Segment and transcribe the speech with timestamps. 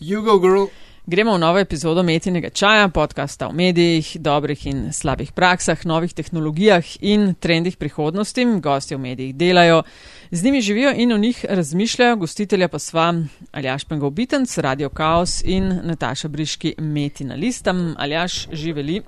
[0.00, 0.64] Jugo Girl.
[1.06, 6.84] Gremo v novo epizodo Metinega čaja, podcasta o medijih, dobrih in slabih praksah, novih tehnologijah
[7.00, 8.44] in trendih prihodnosti.
[8.60, 9.82] Gosti v medijih delajo,
[10.30, 12.16] z njimi živijo in o njih razmišljajo.
[12.16, 13.14] Gostitelja pa sva
[13.52, 17.94] Aljaš Pengovitenc, Radio Chaos in Nataša Briški, Metina listam.
[17.98, 19.02] Aljaš, živeli.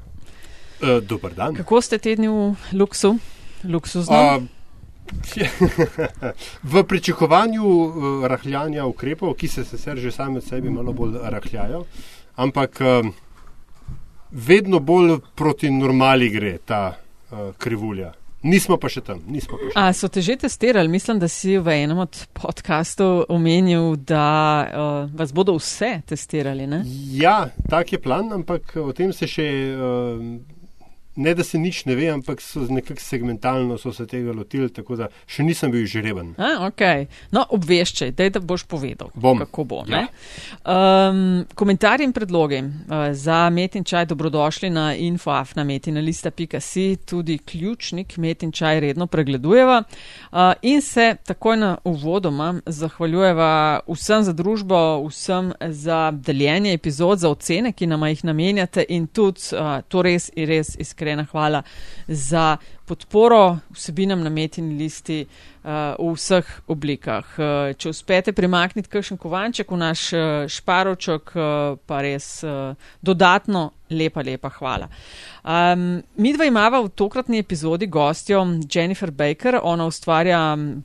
[0.82, 1.54] Uh, dober dan.
[1.54, 3.16] Kako ste tedni v luksu?
[3.64, 4.36] Luksuzno?
[4.36, 4.43] Uh,
[6.72, 11.84] v pričakovanju uh, rahljanja ukrepov, ki se sicer že sami od sebi malo bolj rahljajo,
[12.36, 13.12] ampak uh,
[14.30, 18.12] vedno bolj proti normali gre ta uh, krivulja.
[18.43, 19.20] Nismo pa še tam.
[19.22, 19.75] Pa še tam.
[19.79, 20.90] A so te že testirali?
[20.90, 24.26] Mislim, da si v enem od podkastov omenil, da
[24.67, 26.67] uh, vas bodo vse testirali.
[26.67, 26.82] Ne?
[27.14, 29.46] Ja, tak je plan, ampak o tem se še.
[29.79, 30.61] Uh,
[31.16, 34.97] ne da se nič ne ve, ampak so nekako segmentalno so se tega lotili, tako
[34.97, 36.33] da še nisem bil žreben.
[36.41, 37.06] A, okay.
[37.33, 39.39] No, obveščaj, daj, da boš povedal, bom.
[39.39, 39.83] kako bo.
[39.89, 40.06] Ja.
[40.64, 48.81] Um, komentarji in predlogi uh, za Metin čaj dobrodošli na infoafnametinalista.si, tudi ključnik Metin čaj
[48.81, 56.72] redno pregledujeva uh, in se takoj na uvodoma zahvaljujeva vsem za družbo, vsem za deljenje
[56.72, 61.02] epizod, za ocene, ki nam jih namenjate in tudi uh, to res in res iskreno
[61.03, 61.62] iskrena hvala
[62.08, 67.27] za podporo vsebinam na metini listi uh, v vseh oblikah.
[67.38, 73.70] Uh, če uspete primakniti kakšen kovanček v naš uh, šparoček, uh, pa res uh, dodatno
[73.92, 74.88] lepa, lepa hvala.
[75.44, 79.58] Um, mi dva imava v tokratni epizodi gostjo Jennifer Baker.
[79.62, 80.41] Ona ustvarja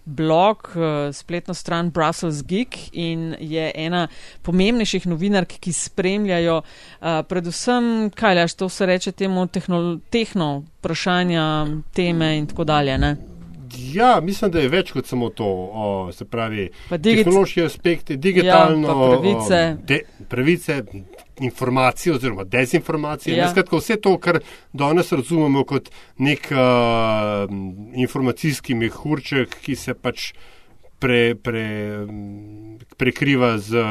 [0.06, 4.08] blog, uh, spletno stran Brussels Geek in je ena
[4.44, 11.48] pomembnejših novinark, ki spremljajo uh, predvsem, kaj leš, to se reče temu tehno, tehno vprašanja,
[11.94, 12.98] teme in tako dalje.
[12.98, 13.16] Ne?
[13.94, 18.96] Ja, mislim, da je več kot samo to, o, se pravi, tehnološki aspekti, digitalno, ja,
[18.96, 19.62] pravice.
[19.74, 20.82] O, de, pravice,
[21.42, 23.38] informacije oziroma dezinformacije.
[23.38, 23.50] Ja.
[23.52, 24.40] Skratka, vse to, kar
[24.74, 27.52] danes razumemo kot nek uh,
[27.96, 30.32] informacijski mehurček, ki se pač
[31.00, 31.68] pre, pre,
[32.98, 33.84] prekriva z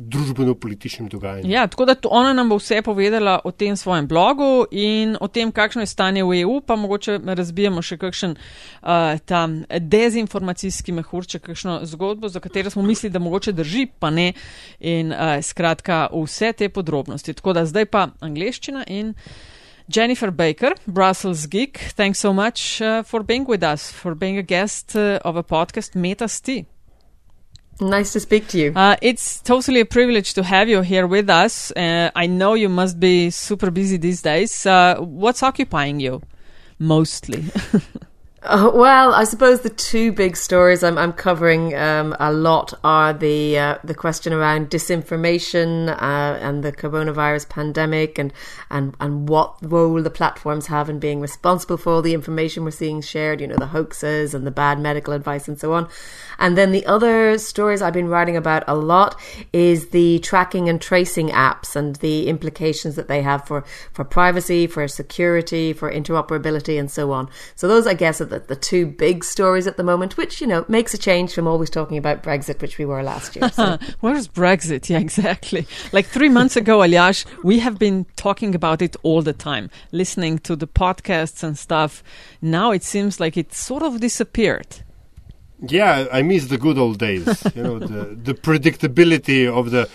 [0.00, 1.50] družbeno-političnim dogajanjem.
[1.50, 5.52] Ja, tako da ona nam bo vse povedala o tem svojem blogu in o tem,
[5.52, 11.80] kakšno je stanje v EU, pa mogoče razbijemo še kakšen uh, tam dezinformacijski mehurček, kakšno
[11.84, 14.32] zgodbo, za katero smo mislili, da mogoče drži, pa ne.
[14.80, 17.34] In uh, skratka, vse te podrobnosti.
[17.34, 19.14] Tako da zdaj pa angliščina in.
[19.88, 24.42] Jennifer Baker, Brussels Geek, thanks so much uh, for being with us, for being a
[24.42, 26.77] guest uh, of a podcast, Meta Sti.
[27.80, 28.72] Nice to speak to you.
[28.74, 31.70] Uh, it's totally a privilege to have you here with us.
[31.72, 34.66] Uh, I know you must be super busy these days.
[34.66, 36.22] Uh, what's occupying you
[36.78, 37.44] mostly?
[38.40, 43.12] Uh, well, I suppose the two big stories I'm, I'm covering um, a lot are
[43.12, 48.32] the uh, the question around disinformation uh, and the coronavirus pandemic, and,
[48.70, 52.70] and and what role the platforms have in being responsible for all the information we're
[52.70, 53.40] seeing shared.
[53.40, 55.88] You know, the hoaxes and the bad medical advice and so on.
[56.38, 59.20] And then the other stories I've been writing about a lot
[59.52, 64.68] is the tracking and tracing apps and the implications that they have for for privacy,
[64.68, 67.28] for security, for interoperability, and so on.
[67.56, 70.46] So those, I guess, are the, the two big stories at the moment, which, you
[70.46, 73.50] know, makes a change from always talking about Brexit, which we were last year.
[73.50, 73.78] So.
[74.00, 74.88] Where's Brexit?
[74.88, 75.66] Yeah, exactly.
[75.92, 80.38] Like three months ago, Aljaž, we have been talking about it all the time, listening
[80.40, 82.02] to the podcasts and stuff.
[82.40, 84.82] Now it seems like it sort of disappeared.
[85.60, 87.26] Yeah, I miss the good old days.
[87.54, 89.88] you know, the, the predictability of the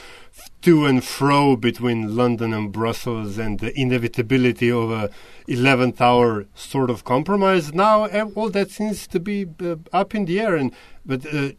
[0.61, 5.09] to and fro between London and Brussels and the inevitability of a
[5.47, 7.73] 11th hour sort of compromise.
[7.73, 10.55] Now all that seems to be uh, up in the air.
[10.55, 10.72] And
[11.05, 11.51] but uh,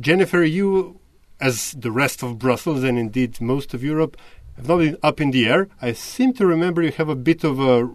[0.00, 1.00] Jennifer, you,
[1.40, 4.16] as the rest of Brussels and indeed most of Europe,
[4.56, 5.68] have not been up in the air.
[5.80, 7.88] I seem to remember you have a bit of a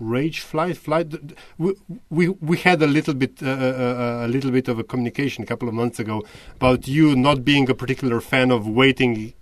[0.00, 1.14] rage flight flight
[1.58, 1.74] we
[2.08, 5.44] we, we had a little bit uh, uh, uh, a little bit of a communication
[5.44, 6.24] a couple of months ago
[6.56, 9.39] about you not being a particular fan of waiting uh,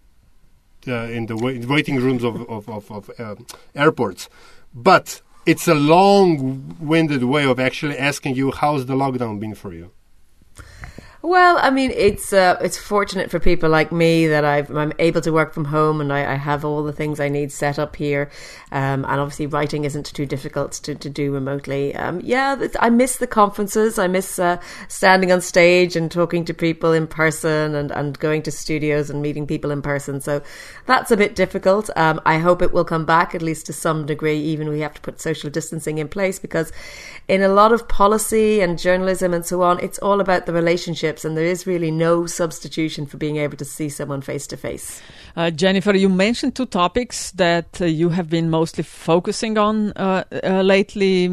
[0.87, 3.34] in the waiting rooms of, of, of, of uh,
[3.75, 4.28] airports.
[4.75, 9.72] But it's a long winded way of actually asking you, how's the lockdown been for
[9.72, 9.91] you?
[11.20, 15.20] Well, I mean, it's uh, it's fortunate for people like me that i am able
[15.22, 17.97] to work from home and I, I, have all the things I need set up
[17.97, 18.30] here.
[18.70, 21.92] Um, and obviously, writing isn't too difficult to, to do remotely.
[21.97, 23.98] Um, yeah, I miss the conferences.
[23.98, 28.42] I miss uh, standing on stage and talking to people in person and, and going
[28.42, 30.21] to studios and meeting people in person.
[30.21, 30.41] So
[30.86, 31.91] that's a bit difficult.
[31.97, 34.94] Um, I hope it will come back, at least to some degree, even we have
[34.94, 36.71] to put social distancing in place because
[37.26, 41.08] in a lot of policy and journalism and so on, it's all about the relationship
[41.09, 44.57] relationships, and there is really no substitution for being able to see someone face to
[44.57, 45.03] face.
[45.55, 50.63] Jennifer, you mentioned two topics that uh, you have been mostly focusing on uh, uh,
[50.63, 51.28] lately.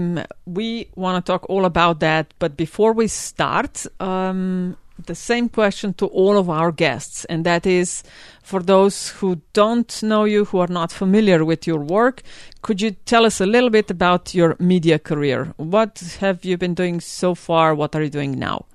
[0.45, 4.77] We want to talk all about that, but before we start, um,
[5.07, 8.03] the same question to all of our guests, and that is
[8.43, 12.21] for those who don't know you, who are not familiar with your work,
[12.61, 15.53] could you tell us a little bit about your media career?
[15.57, 17.75] What have you been doing so far?
[17.75, 18.65] What are you doing now?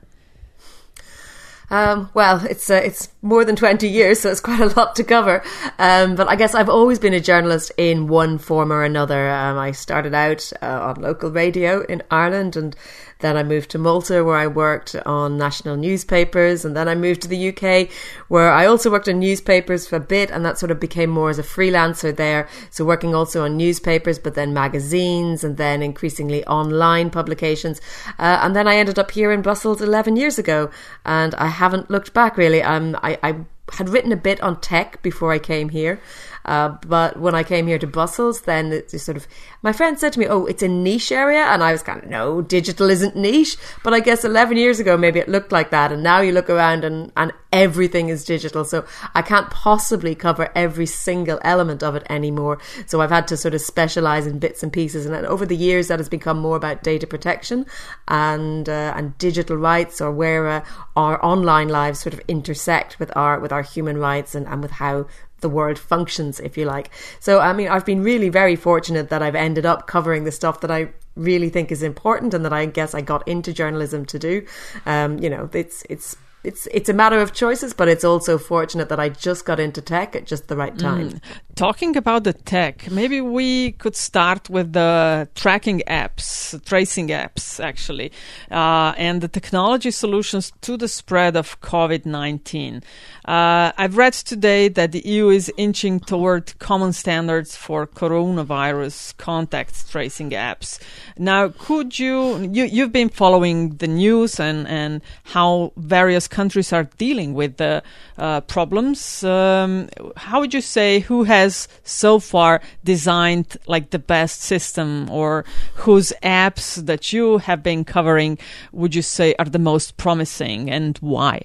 [1.70, 5.05] Um, well, it's uh, it's more than twenty years, so it's quite a lot to
[5.05, 5.43] cover.
[5.78, 9.31] Um, but I guess I've always been a journalist in one form or another.
[9.31, 12.75] Um, I started out uh, on local radio in Ireland, and
[13.20, 16.64] then I moved to Malta where I worked on national newspapers.
[16.64, 17.88] And then I moved to the UK
[18.28, 20.31] where I also worked on newspapers for a bit.
[20.31, 22.49] And that sort of became more as a freelancer there.
[22.70, 27.81] So working also on newspapers, but then magazines and then increasingly online publications.
[28.19, 30.70] Uh, and then I ended up here in Brussels 11 years ago.
[31.05, 32.62] And I haven't looked back really.
[32.62, 36.00] Um, I, I had written a bit on tech before I came here.
[36.44, 39.28] Uh, but when I came here to Brussels, then it sort of
[39.62, 42.08] my friend said to me, "Oh, it's a niche area," and I was kind of,
[42.08, 45.93] "No, digital isn't niche." But I guess 11 years ago, maybe it looked like that,
[45.93, 48.64] and now you look around and and everything is digital.
[48.64, 48.84] So
[49.14, 52.58] I can't possibly cover every single element of it anymore.
[52.87, 55.88] So I've had to sort of specialize in bits and pieces, and over the years,
[55.88, 57.66] that has become more about data protection
[58.08, 60.64] and uh, and digital rights, or where uh,
[60.96, 64.72] our online lives sort of intersect with our with our human rights and, and with
[64.72, 65.06] how
[65.40, 66.90] the world functions, if you like.
[67.18, 70.60] So, I mean, I've been really very fortunate that I've ended up covering the stuff
[70.60, 74.18] that I really think is important and that I guess I got into journalism to
[74.18, 74.46] do.
[74.86, 78.88] Um, you know, it's it's it's it's a matter of choices, but it's also fortunate
[78.88, 81.10] that I just got into tech at just the right time.
[81.10, 81.20] Mm.
[81.60, 88.12] Talking about the tech, maybe we could start with the tracking apps, tracing apps, actually,
[88.50, 92.82] uh, and the technology solutions to the spread of COVID nineteen.
[93.26, 99.90] Uh, I've read today that the EU is inching toward common standards for coronavirus contact
[99.90, 100.78] tracing apps.
[101.18, 106.84] Now, could you, you you've been following the news and and how various countries are
[106.96, 107.82] dealing with the
[108.16, 109.24] uh, problems.
[109.24, 111.50] Um, how would you say who has
[111.85, 115.44] so far designed like the best system, or
[115.75, 118.38] whose apps that you have been covering
[118.73, 121.43] would you say are the most promising, and why?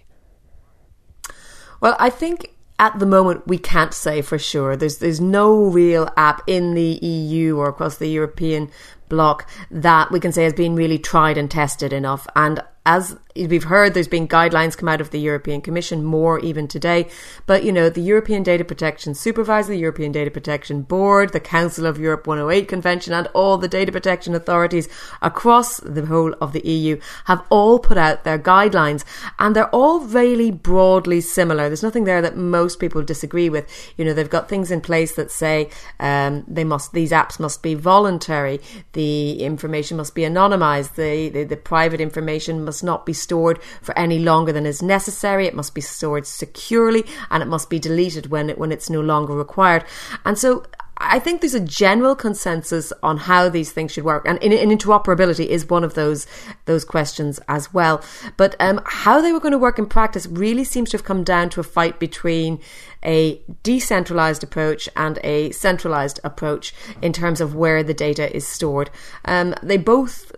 [1.82, 4.76] Well, I think at the moment we can't say for sure.
[4.76, 8.70] There's there's no real app in the EU or across the European
[9.08, 12.28] bloc that we can say has been really tried and tested enough.
[12.36, 16.68] And as we've heard there's been guidelines come out of the European Commission, more even
[16.68, 17.08] today.
[17.46, 21.86] But, you know, the European Data Protection Supervisor, the European Data Protection Board, the Council
[21.86, 24.88] of Europe 108 Convention, and all the data protection authorities
[25.22, 29.04] across the whole of the EU have all put out their guidelines.
[29.40, 31.68] And they're all really broadly similar.
[31.68, 33.68] There's nothing there that most people disagree with.
[33.98, 37.64] You know, they've got things in place that say um, they must, these apps must
[37.64, 38.62] be voluntary,
[38.94, 43.98] the information must be anonymized, the, the, the private information must not be stored for
[43.98, 45.48] any longer than is necessary.
[45.48, 49.02] It must be stored securely and it must be deleted when it, when it's no
[49.02, 49.84] longer required.
[50.26, 50.64] And so
[50.98, 55.46] I think there's a general consensus on how these things should work, and, and interoperability
[55.46, 56.26] is one of those
[56.66, 58.02] those questions as well.
[58.38, 61.24] But um, how they were going to work in practice really seems to have come
[61.24, 62.60] down to a fight between
[63.04, 68.90] a decentralized approach and a centralized approach in terms of where the data is stored.
[69.26, 70.32] Um, they both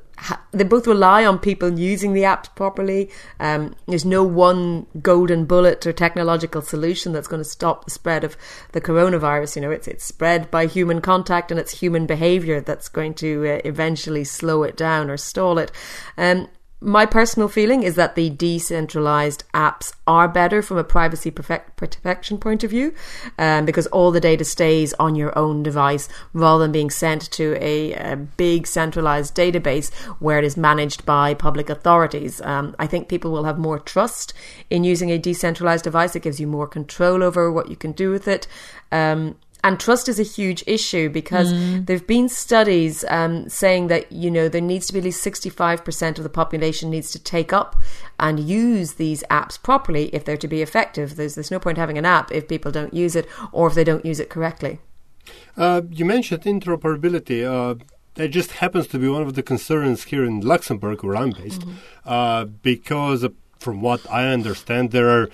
[0.51, 3.09] they both rely on people using the apps properly.
[3.39, 8.23] Um, there's no one golden bullet or technological solution that's going to stop the spread
[8.23, 8.35] of
[8.71, 9.55] the coronavirus.
[9.55, 13.47] You know, it's it's spread by human contact and it's human behavior that's going to
[13.47, 15.71] uh, eventually slow it down or stall it.
[16.17, 16.47] Um,
[16.79, 22.63] my personal feeling is that the decentralized apps are better from a privacy protection point
[22.63, 22.93] of view
[23.39, 27.57] um, because all the data stays on your own device rather than being sent to
[27.59, 32.41] a, a big centralized database where it is managed by public authorities.
[32.41, 34.33] Um, I think people will have more trust
[34.69, 36.15] in using a decentralized device.
[36.15, 38.47] It gives you more control over what you can do with it.
[38.91, 41.85] Um, and trust is a huge issue because mm.
[41.85, 45.25] there have been studies um, saying that you know there needs to be at least
[45.25, 47.75] 65% of the population needs to take up
[48.19, 51.97] and use these apps properly if they're to be effective there's there's no point having
[51.97, 54.79] an app if people don't use it or if they don't use it correctly
[55.57, 57.75] uh, you mentioned interoperability uh,
[58.17, 61.61] that just happens to be one of the concerns here in Luxembourg, where I'm based,
[61.61, 61.75] mm-hmm.
[62.03, 65.29] uh, because uh, from what I understand, there are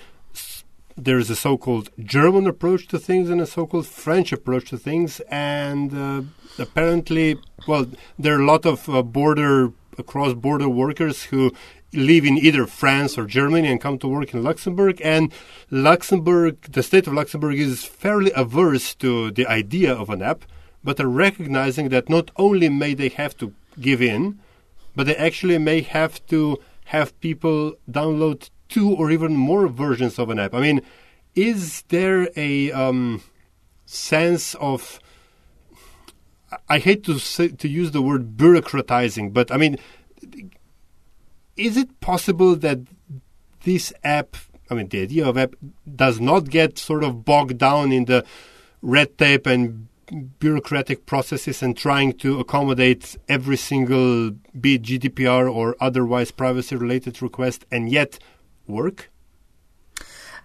[0.95, 5.19] there is a so-called German approach to things and a so-called French approach to things,
[5.29, 6.21] and uh,
[6.59, 9.71] apparently, well, there are a lot of uh, border
[10.05, 11.53] cross-border workers who
[11.93, 14.99] live in either France or Germany and come to work in Luxembourg.
[15.03, 15.31] And
[15.69, 20.45] Luxembourg, the state of Luxembourg, is fairly averse to the idea of an app,
[20.83, 24.39] but are recognizing that not only may they have to give in,
[24.95, 30.29] but they actually may have to have people download two or even more versions of
[30.29, 30.53] an app.
[30.53, 30.81] I mean,
[31.35, 33.21] is there a um,
[33.85, 34.99] sense of
[36.69, 39.77] I hate to say, to use the word bureaucratizing, but I mean,
[41.57, 42.79] is it possible that
[43.63, 44.35] this app,
[44.69, 45.55] I mean, the idea of app,
[45.95, 48.25] does not get sort of bogged down in the
[48.81, 49.87] red tape and
[50.39, 57.21] bureaucratic processes and trying to accommodate every single, be it GDPR or otherwise privacy related
[57.21, 58.19] request, and yet
[58.67, 59.09] work?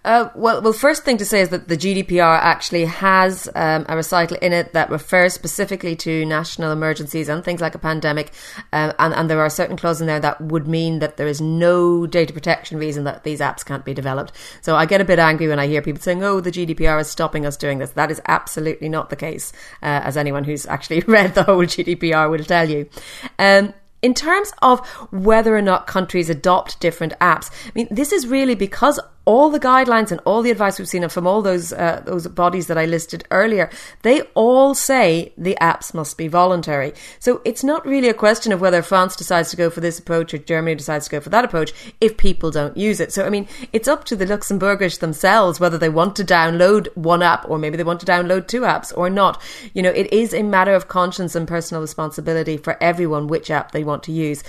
[0.05, 3.95] Uh, well, well, first thing to say is that the GDPR actually has um, a
[3.97, 8.31] recital in it that refers specifically to national emergencies and things like a pandemic,
[8.71, 11.41] uh, and, and there are certain clauses in there that would mean that there is
[11.41, 14.31] no data protection reason that these apps can't be developed.
[14.61, 17.09] So I get a bit angry when I hear people saying, "Oh, the GDPR is
[17.09, 19.51] stopping us doing this." That is absolutely not the case,
[19.83, 22.89] uh, as anyone who's actually read the whole GDPR will tell you.
[23.37, 28.27] Um, in terms of whether or not countries adopt different apps, I mean, this is
[28.27, 32.01] really because all the guidelines and all the advice we've seen from all those uh,
[32.03, 33.69] those bodies that I listed earlier,
[34.01, 36.93] they all say the apps must be voluntary.
[37.19, 40.33] So it's not really a question of whether France decides to go for this approach
[40.33, 43.13] or Germany decides to go for that approach if people don't use it.
[43.13, 47.21] So I mean, it's up to the Luxembourgish themselves whether they want to download one
[47.21, 49.39] app or maybe they want to download two apps or not.
[49.75, 53.73] You know, it is a matter of conscience and personal responsibility for everyone which app
[53.73, 54.43] they want to use.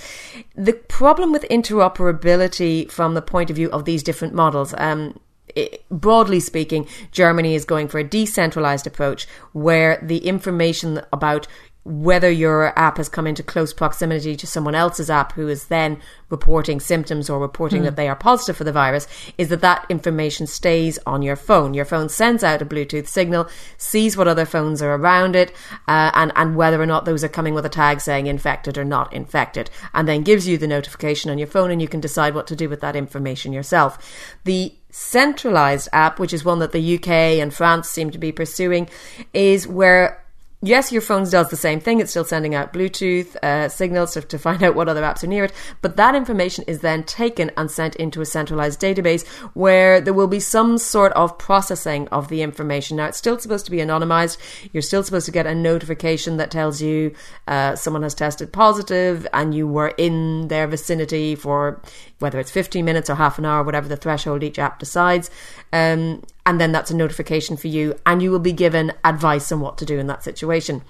[0.55, 5.19] The problem with interoperability from the point of view of these different models um,
[5.55, 11.47] it, broadly speaking, Germany is going for a decentralized approach where the information about
[11.83, 15.99] whether your app has come into close proximity to someone else's app who is then
[16.29, 17.85] reporting symptoms or reporting mm.
[17.85, 19.07] that they are positive for the virus
[19.37, 21.73] is that that information stays on your phone.
[21.73, 25.51] Your phone sends out a Bluetooth signal, sees what other phones are around it,
[25.87, 28.85] uh, and, and whether or not those are coming with a tag saying infected or
[28.85, 32.35] not infected, and then gives you the notification on your phone and you can decide
[32.35, 33.97] what to do with that information yourself.
[34.43, 37.07] The centralized app, which is one that the UK
[37.39, 38.89] and France seem to be pursuing,
[39.33, 40.20] is where
[40.61, 41.99] yes, your phone does the same thing.
[41.99, 45.27] It's still sending out Bluetooth uh, signals to, to, find out what other apps are
[45.27, 45.53] near it.
[45.81, 50.27] But that information is then taken and sent into a centralized database where there will
[50.27, 52.97] be some sort of processing of the information.
[52.97, 54.37] Now, it's still supposed to be anonymized.
[54.71, 57.13] You're still supposed to get a notification that tells you
[57.47, 61.81] uh, someone has tested positive and you were in their vicinity for
[62.19, 65.29] whether it's 15 minutes or half an hour, whatever the threshold each app decides.
[65.73, 69.59] Um, and then that's a notification for you, and you will be given advice on
[69.59, 70.81] what to do in that situation.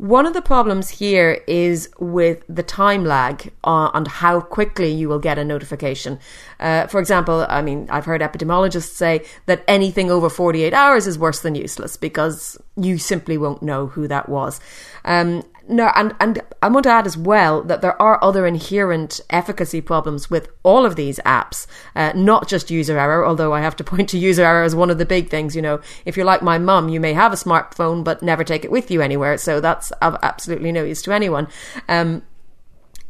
[0.00, 5.10] One of the problems here is with the time lag uh, on how quickly you
[5.10, 6.18] will get a notification.
[6.58, 11.18] Uh, for example, I mean, I've heard epidemiologists say that anything over 48 hours is
[11.18, 14.58] worse than useless because you simply won't know who that was.
[15.04, 19.20] Um, no, and, and I want to add as well that there are other inherent
[19.30, 23.76] efficacy problems with all of these apps, uh, not just user error, although I have
[23.76, 25.56] to point to user error as one of the big things.
[25.56, 28.64] You know, if you're like my mum, you may have a smartphone but never take
[28.64, 31.48] it with you anywhere, so that's of absolutely no use to anyone.
[31.88, 32.22] Um,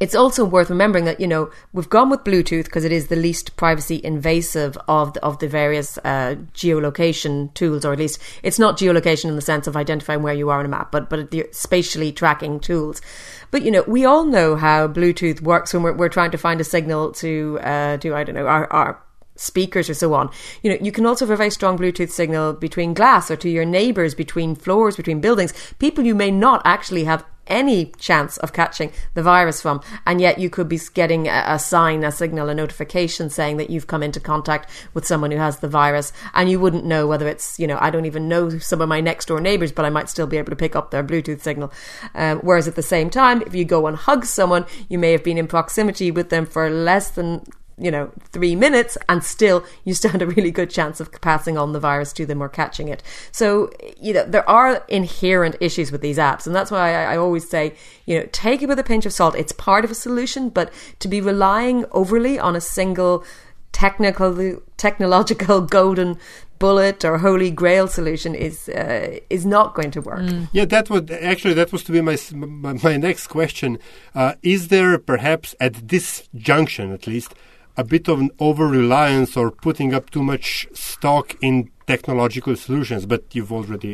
[0.00, 3.16] it's also worth remembering that you know we've gone with Bluetooth because it is the
[3.16, 8.58] least privacy invasive of the, of the various uh, geolocation tools, or at least it's
[8.58, 11.30] not geolocation in the sense of identifying where you are on a map, but but
[11.30, 13.02] the spatially tracking tools.
[13.50, 16.60] But you know, we all know how Bluetooth works when we're, we're trying to find
[16.60, 19.02] a signal to uh, do I don't know our, our
[19.36, 20.30] speakers or so on.
[20.62, 23.48] You know, you can also have a very strong Bluetooth signal between glass or to
[23.48, 28.52] your neighbors, between floors, between buildings, people you may not actually have any chance of
[28.52, 29.82] catching the virus from.
[30.06, 33.68] And yet you could be getting a, a, sign, a signal, a notification saying that
[33.68, 36.12] you've come into contact with someone who has the virus.
[36.32, 39.00] And you wouldn't know whether it's, you know, I don't even know some of my
[39.00, 41.72] next door neighbors, but I might still be able to pick up their Bluetooth signal.
[42.14, 45.24] Um, whereas at the same time, if you go and hug someone, you may have
[45.24, 47.44] been in proximity with them for less than
[47.80, 51.72] you know, three minutes and still you stand a really good chance of passing on
[51.72, 53.02] the virus to them or catching it.
[53.32, 53.70] So,
[54.00, 56.46] you know, there are inherent issues with these apps.
[56.46, 57.74] And that's why I, I always say,
[58.06, 59.34] you know, take it with a pinch of salt.
[59.34, 63.24] It's part of a solution, but to be relying overly on a single
[63.72, 66.18] technical, technological golden
[66.60, 70.20] bullet or holy grail solution is uh, is not going to work.
[70.20, 70.48] Mm.
[70.52, 73.78] Yeah, that would actually that was to be my my, my next question.
[74.14, 77.34] Uh, is there perhaps at this junction, at least,
[77.80, 83.06] a bit of an over reliance or putting up too much stock in technological solutions,
[83.06, 83.92] but you've already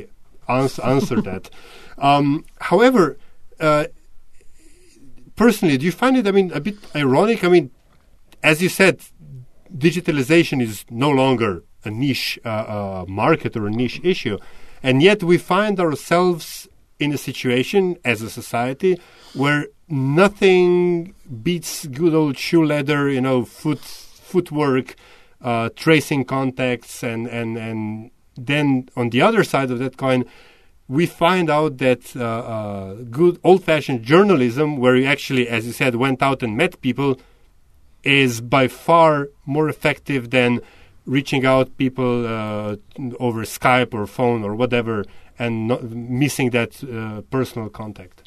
[0.49, 1.45] ans- answered that.
[1.97, 3.17] Um, however,
[3.61, 3.85] uh,
[5.37, 7.45] personally, do you find it, I mean, a bit ironic?
[7.45, 7.71] I mean,
[8.43, 8.95] as you said,
[9.87, 14.37] digitalization is no longer a niche uh, uh, market or a niche issue,
[14.83, 18.99] and yet we find ourselves in a situation as a society
[19.35, 24.95] where nothing beats good old shoe leather, you know, foot footwork,
[25.43, 30.25] uh, tracing contacts, and and and then on the other side of that coin,
[30.89, 35.95] we find out that uh, uh, good old-fashioned journalism, where you actually, as you said,
[35.97, 37.19] went out and met people,
[38.03, 40.61] is by far more effective than
[41.07, 42.77] reaching out people uh,
[43.19, 45.05] over Skype or phone or whatever,
[45.39, 48.23] and not missing that uh, personal contact.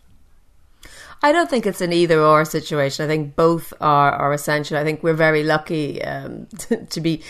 [1.22, 3.04] I don't think it's an either or situation.
[3.04, 4.78] I think both are, are essential.
[4.78, 7.22] I think we're very lucky um, to, to be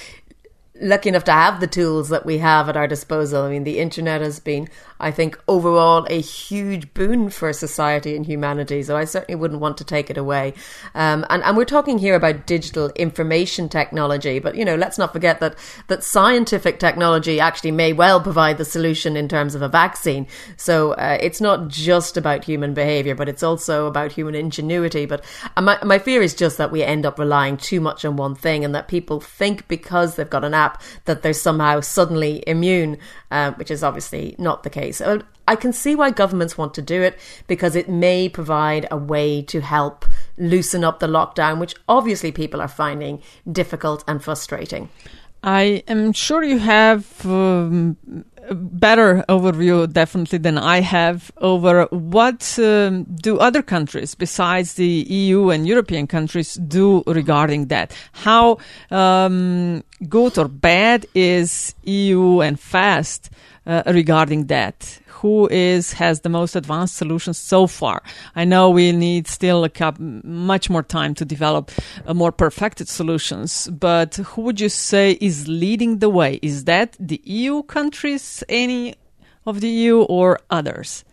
[0.82, 3.44] lucky enough to have the tools that we have at our disposal.
[3.44, 4.70] I mean, the internet has been,
[5.00, 8.84] I think, overall a huge boon for society and humanity.
[8.84, 10.54] So I certainly wouldn't want to take it away.
[10.96, 15.14] Um, and, and we're talking here about digital information technology, but you know, let's not
[15.14, 15.56] forget that
[15.88, 20.28] that scientific technology actually may well provide the solution in terms of a vaccine.
[20.58, 25.06] So uh, it's not just about human behavior, but it's also about human ingenuity.
[25.06, 25.24] But
[25.56, 28.36] uh, my my fear is just that we end up relying too much on one
[28.36, 32.98] thing, and that people think because they've got an app that they're somehow suddenly immune,
[33.32, 34.89] uh, which is obviously not the case.
[34.92, 37.18] Uh, I can see why governments want to do it
[37.48, 40.06] because it may provide a way to help
[40.38, 44.90] loosen up the lockdown, which obviously people are finding difficult and frustrating.
[45.42, 47.98] I am sure you have um,
[48.48, 54.86] a better overview, definitely, than I have over what um, do other countries besides the
[54.88, 57.96] EU and European countries do regarding that.
[58.12, 58.58] How
[58.92, 63.30] um, good or bad is EU and FAST
[63.70, 65.00] uh, regarding that?
[65.22, 68.02] who is has the most advanced solutions so far.
[68.36, 71.72] I know we need still a cup, much more time to develop
[72.06, 76.40] uh, more perfected solutions, but who would you say is leading the way?
[76.42, 78.96] Is that the EU countries, any
[79.46, 81.04] of the EU, or others?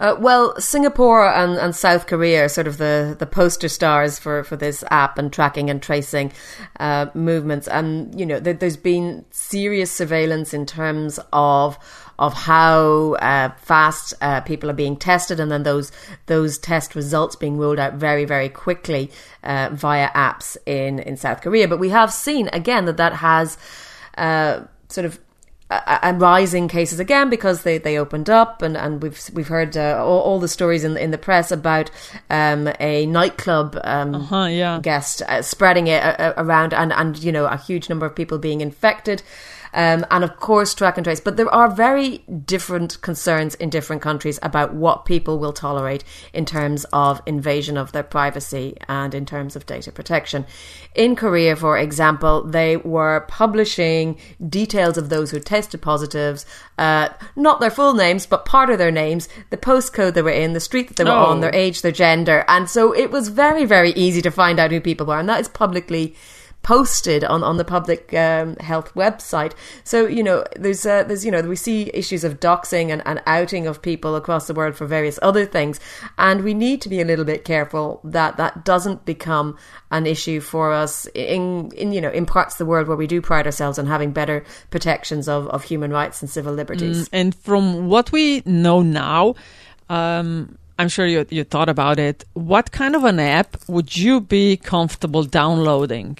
[0.00, 4.42] Uh, well, Singapore and, and South Korea are sort of the, the poster stars for,
[4.44, 6.32] for this app and tracking and tracing
[6.80, 7.68] uh, movements.
[7.68, 11.78] And, you know, there, has been serious surveillance in terms of
[12.18, 15.90] of how uh, fast uh, people are being tested, and then those
[16.26, 19.10] those test results being rolled out very very quickly
[19.42, 21.66] uh, via apps in in South Korea.
[21.66, 23.56] But we have seen again that that has
[24.18, 24.60] uh,
[24.90, 25.18] sort of
[25.70, 30.04] and rising cases again because they, they opened up and, and we've we've heard uh,
[30.04, 31.90] all, all, the stories in in the press about
[32.28, 34.80] um, a nightclub um, uh-huh, yeah.
[34.82, 38.38] guest uh, spreading it uh, around and and you know a huge number of people
[38.38, 39.22] being infected
[39.72, 41.20] um, and of course track and trace.
[41.20, 46.44] But there are very different concerns in different countries about what people will tolerate in
[46.44, 50.46] terms of invasion of their privacy and in terms of data protection.
[50.94, 56.46] In Korea, for example, they were publishing details of those who tested positives,
[56.78, 60.52] uh, not their full names, but part of their names, the postcode they were in,
[60.52, 61.26] the street that they were oh.
[61.26, 62.44] on, their age, their gender.
[62.48, 65.18] And so it was very, very easy to find out who people were.
[65.18, 66.14] And that is publicly
[66.62, 69.52] posted on, on the public um, health website.
[69.84, 73.22] So you know, there's uh, there's you know we see issues of doxing and, and
[73.26, 75.80] outing of people across the world for various other things,
[76.18, 79.56] and we need to be a little bit careful that that doesn't become
[79.90, 83.06] an issue for us in in you know in parts of the world where we
[83.06, 87.08] do pride ourselves on having better protections of, of human rights and civil liberties.
[87.08, 89.34] Mm, and from what we know now.
[89.88, 92.24] Um, I'm sure you, you thought about it.
[92.32, 96.16] What kind of an app would you be comfortable downloading?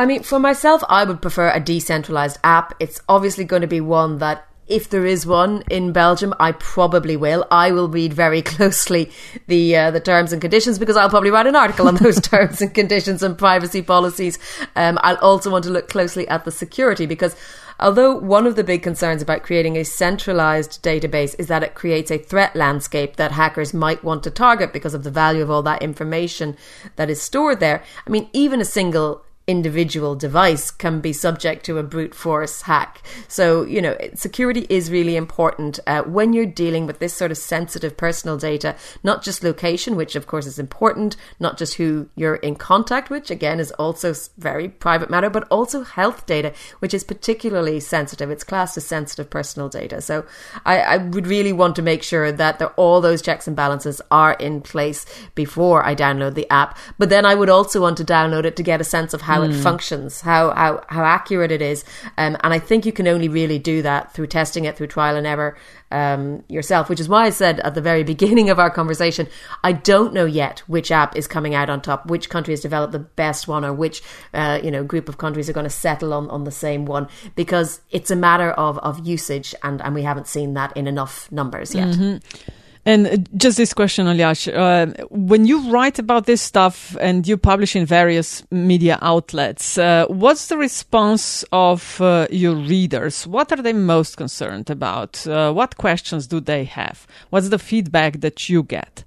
[0.00, 2.72] I mean, for myself, I would prefer a decentralized app.
[2.80, 7.18] It's obviously going to be one that if there is one in Belgium, I probably
[7.18, 7.46] will.
[7.50, 9.12] I will read very closely
[9.46, 12.62] the uh, the terms and conditions because I'll probably write an article on those terms
[12.62, 14.38] and conditions and privacy policies.
[14.74, 17.36] Um, I'll also want to look closely at the security because
[17.78, 22.10] although one of the big concerns about creating a centralized database is that it creates
[22.10, 25.62] a threat landscape that hackers might want to target because of the value of all
[25.62, 26.56] that information
[26.96, 27.82] that is stored there.
[28.06, 33.02] I mean, even a single individual device can be subject to a brute force hack.
[33.28, 37.36] So, you know, security is really important uh, when you're dealing with this sort of
[37.38, 42.36] sensitive personal data, not just location, which of course is important, not just who you're
[42.36, 47.02] in contact with, again, is also very private matter, but also health data, which is
[47.04, 48.30] particularly sensitive.
[48.30, 50.00] It's classed as sensitive personal data.
[50.00, 50.24] So
[50.64, 54.34] I, I would really want to make sure that all those checks and balances are
[54.34, 56.78] in place before I download the app.
[56.98, 59.39] But then I would also want to download it to get a sense of how
[59.40, 61.84] how it functions, how, how, how accurate it is.
[62.18, 65.16] Um, and I think you can only really do that through testing it through trial
[65.16, 65.56] and error
[65.90, 69.28] um, yourself, which is why I said at the very beginning of our conversation,
[69.64, 72.92] I don't know yet which app is coming out on top, which country has developed
[72.92, 74.02] the best one, or which
[74.34, 77.08] uh, you know group of countries are going to settle on, on the same one,
[77.34, 81.30] because it's a matter of, of usage, and, and we haven't seen that in enough
[81.32, 81.88] numbers yet.
[81.88, 82.59] Mm-hmm.
[82.86, 87.36] And uh, just this question, Aljaž, uh, when you write about this stuff and you
[87.36, 93.26] publish in various media outlets, uh, what's the response of uh, your readers?
[93.26, 95.26] What are they most concerned about?
[95.26, 97.06] Uh, what questions do they have?
[97.28, 99.04] What's the feedback that you get?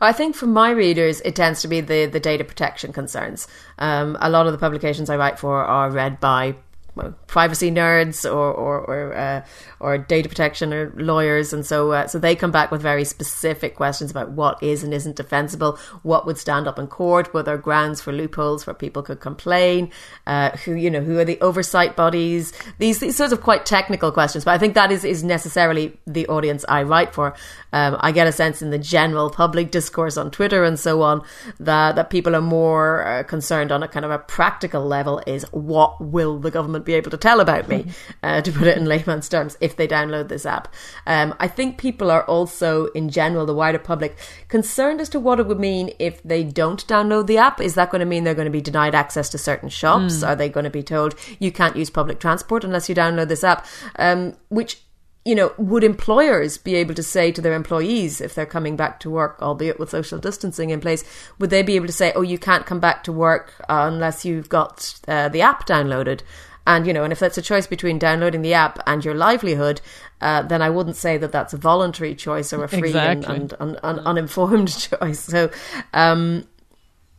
[0.00, 3.48] I think for my readers, it tends to be the, the data protection concerns.
[3.78, 6.56] Um, a lot of the publications I write for are read by
[6.94, 9.44] well, privacy nerds or or or, uh,
[9.80, 13.74] or, data protection or lawyers, and so uh, so they come back with very specific
[13.74, 17.58] questions about what is and isn't defensible, what would stand up in court, what are
[17.58, 19.90] grounds for loopholes where people could complain,
[20.26, 24.12] uh, who you know who are the oversight bodies, these these sorts of quite technical
[24.12, 24.44] questions.
[24.44, 27.34] But I think that is is necessarily the audience I write for.
[27.72, 31.24] Um, I get a sense in the general public discourse on Twitter and so on
[31.58, 35.44] that that people are more uh, concerned on a kind of a practical level is
[35.50, 37.86] what will the government be able to tell about me,
[38.22, 40.72] uh, to put it in layman's terms, if they download this app.
[41.06, 44.16] Um, I think people are also, in general, the wider public,
[44.48, 47.60] concerned as to what it would mean if they don't download the app.
[47.60, 50.16] Is that going to mean they're going to be denied access to certain shops?
[50.16, 50.28] Mm.
[50.28, 53.44] Are they going to be told you can't use public transport unless you download this
[53.44, 53.66] app?
[53.96, 54.78] Um, which
[55.24, 59.00] you know, would employers be able to say to their employees if they're coming back
[59.00, 61.02] to work, albeit with social distancing in place,
[61.38, 64.50] would they be able to say, "Oh, you can't come back to work unless you've
[64.50, 66.20] got uh, the app downloaded"?
[66.66, 69.80] And, you know, and if that's a choice between downloading the app and your livelihood,
[70.20, 73.36] uh, then I wouldn't say that that's a voluntary choice or a free exactly.
[73.36, 74.68] and, and, and, uninformed
[75.00, 75.20] choice.
[75.20, 75.50] So,
[75.92, 76.46] um,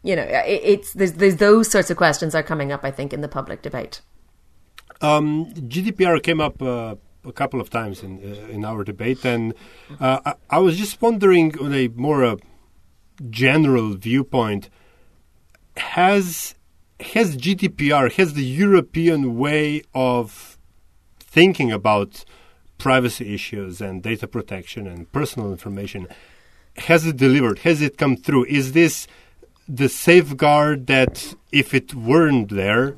[0.04, 3.14] you know, it, it's there's, there's those sorts of questions are coming up, I think,
[3.14, 4.02] in the public debate.
[5.02, 9.54] Um, GDPR came up uh, a couple of times in uh, in our debate, and
[10.00, 12.36] uh, I, I, was just wondering, on a more uh,
[13.30, 14.70] general viewpoint,
[15.78, 16.56] has
[17.00, 20.58] has GDPR, has the European way of
[21.20, 22.24] thinking about
[22.78, 26.08] privacy issues and data protection and personal information,
[26.78, 27.60] has it delivered?
[27.60, 28.46] Has it come through?
[28.46, 29.08] Is this
[29.68, 32.96] the safeguard that if it weren't there,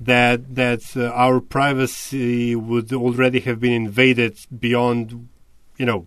[0.00, 5.28] that that uh, our privacy would already have been invaded beyond,
[5.78, 6.06] you know,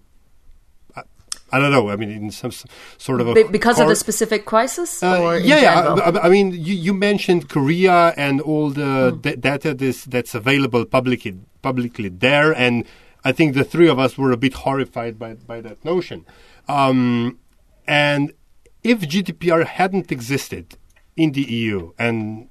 [1.51, 1.89] I don't know.
[1.89, 2.51] I mean, in some
[2.97, 5.93] sort of a because of the specific crisis, uh, yeah, yeah.
[5.93, 9.21] I, I, mean, you, you, mentioned Korea and all the hmm.
[9.21, 12.83] d- data this, that's available publicly publicly there, and
[13.23, 16.25] I think the three of us were a bit horrified by by that notion.
[16.67, 17.37] Um,
[17.87, 18.33] and
[18.83, 20.77] if GDPR hadn't existed
[21.15, 22.49] in the EU, and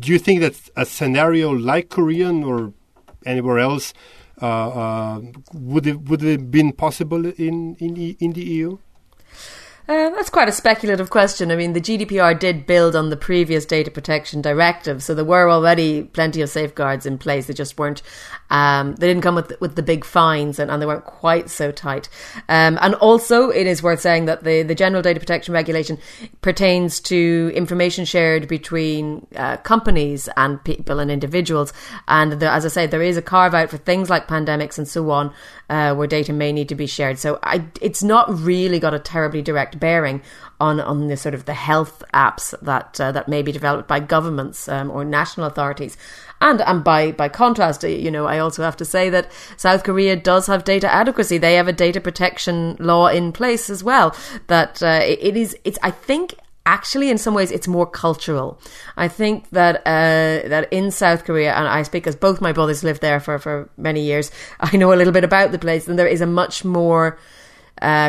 [0.00, 2.72] do you think that a scenario like Korean or
[3.24, 3.94] anywhere else
[4.40, 5.20] Uh, uh,
[5.52, 8.78] would it would it have been possible in in the, in the EU?
[9.88, 11.50] Uh, that's quite a speculative question.
[11.50, 15.48] I mean, the GDPR did build on the previous data protection directive, so there were
[15.48, 17.46] already plenty of safeguards in place.
[17.46, 18.02] They just weren't,
[18.50, 21.72] um, they didn't come with with the big fines, and, and they weren't quite so
[21.72, 22.10] tight.
[22.50, 25.96] Um, and also, it is worth saying that the the general data protection regulation
[26.42, 31.72] pertains to information shared between uh, companies and people and individuals.
[32.08, 34.86] And the, as I say, there is a carve out for things like pandemics and
[34.86, 35.32] so on,
[35.70, 37.18] uh, where data may need to be shared.
[37.18, 40.22] So I, it's not really got a terribly direct bearing
[40.60, 44.00] on on the sort of the health apps that uh, that may be developed by
[44.00, 45.96] governments um, or national authorities.
[46.40, 49.82] And and by by contrast, uh, you know, I also have to say that South
[49.84, 51.38] Korea does have data adequacy.
[51.38, 54.14] They have a data protection law in place as well.
[54.46, 55.56] That uh, it, is.
[55.64, 56.34] It's I think
[56.68, 58.60] actually in some ways it's more cultural.
[58.96, 62.84] I think that uh, that in South Korea, and I speak as both my brothers
[62.84, 65.98] lived there for, for many years, I know a little bit about the place, and
[65.98, 67.18] there is a much more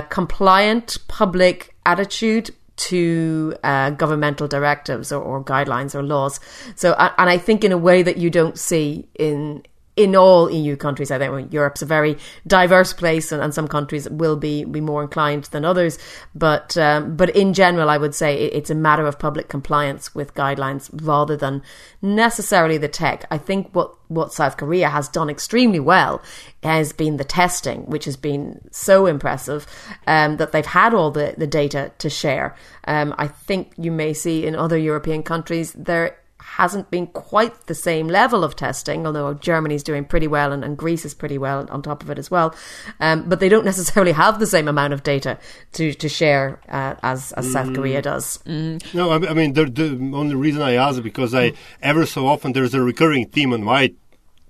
[0.10, 6.40] compliant public attitude to uh, governmental directives or, or, guidelines or laws.
[6.76, 9.64] So, and I think in a way that you don't see in
[9.96, 11.12] in all EU countries.
[11.12, 15.04] I think Europe's a very diverse place, and, and, some countries will be be more
[15.04, 15.98] inclined than others.
[16.34, 20.16] But um, but in general, I would say it, it's a matter of public compliance
[20.16, 21.62] with guidelines rather than
[22.02, 23.26] necessarily the tech.
[23.30, 26.22] I think what what South Korea has done extremely well
[26.64, 29.68] has been the testing, which has been so impressive
[30.08, 32.56] um, that they've had all the, the data to share.
[32.86, 36.18] Um, I think you may see in other European countries there
[36.60, 40.78] hasn't been quite the same level of testing, although Germany's doing pretty well and, and
[40.78, 42.54] Greece is pretty well on top of it as well.
[43.00, 45.38] Um, but they don't necessarily have the same amount of data
[45.74, 48.40] to, to share uh, as, as South Korea does.
[48.40, 48.94] Mm.
[48.94, 52.28] No, I, I mean, the, the only reason I ask is because I ever so
[52.28, 53.94] often there's a recurring theme on my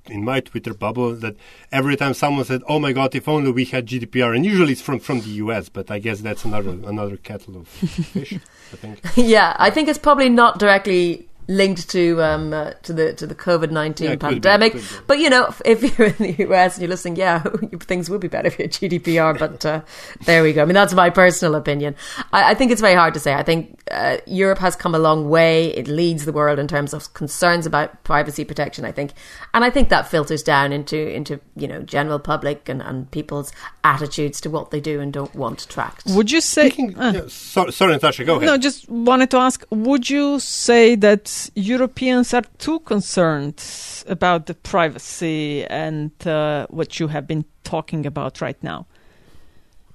[0.08, 1.36] in my Twitter bubble that
[1.72, 4.82] every time someone said, "Oh my God, if only we had GDPR," and usually it's
[4.82, 7.68] from from the US, but I guess that's another another kettle of
[8.16, 8.34] fish.
[8.74, 9.00] I think.
[9.16, 13.34] yeah, I think it's probably not directly linked to um, uh, to the to the
[13.36, 14.74] COVID nineteen Yeah, could be, pandemic.
[14.74, 14.88] could be.
[15.08, 17.40] But you know, if, if you're in the US and you're listening, yeah,
[17.80, 19.38] things would be better if you had GDPR.
[19.38, 19.82] But uh,
[20.26, 20.62] there we go.
[20.62, 21.96] I mean, that's my personal opinion.
[22.32, 23.34] I, I think it's very hard to say.
[23.34, 25.74] I think uh, Europe has come a long way.
[25.76, 28.86] It leads the world in terms of concerns about privacy protection.
[28.86, 29.14] I think,
[29.54, 33.52] and I think that filters down into into you know general public and, and people's
[33.84, 36.04] attitudes to what they do and don't want tracked.
[36.06, 36.70] Would you say?
[36.70, 38.46] Speaking, uh, yeah, so, sorry, Natasha, go ahead.
[38.46, 43.64] No, just wanted to ask would you say that Europeans are too concerned
[44.08, 48.86] about the privacy and uh, what you have been talking about right now?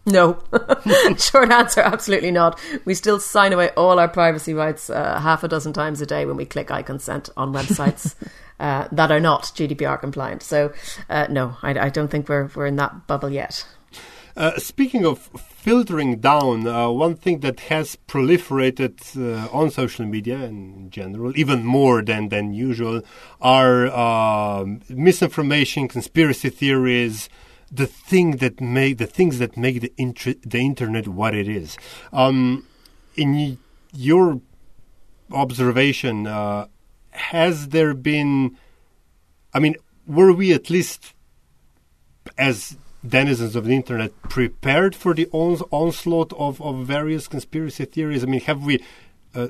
[0.07, 0.39] No.
[1.19, 2.61] Short answer, absolutely not.
[2.85, 6.27] We still sign away all our privacy rights uh, half a dozen times a day
[6.27, 8.15] when we click I consent on websites
[8.61, 10.43] uh, that are not GDPR compliant.
[10.43, 10.73] So,
[11.09, 13.67] uh, no, I, I don't think we're, we're in that bubble yet.
[14.37, 15.31] Uh, speaking of
[15.65, 21.65] filtering down, uh, one thing that has proliferated uh, on social media in general, even
[21.65, 23.01] more than, than usual,
[23.41, 27.31] are um misinformation, conspiracy theories,
[27.81, 31.79] the thing that make the things that make the inter- the internet what it is.
[32.13, 32.67] Um,
[33.17, 33.57] in
[33.95, 34.43] your
[35.33, 36.67] observation, uh,
[37.11, 38.59] has there been?
[39.57, 41.15] I mean, were we at least
[42.37, 48.23] as denizens of the internet prepared for the ons- onslaught of, of various conspiracy theories?
[48.23, 48.83] I mean, have we,
[49.35, 49.49] uh,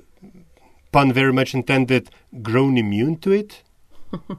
[0.92, 2.10] pun very much intended,
[2.42, 3.62] grown immune to it?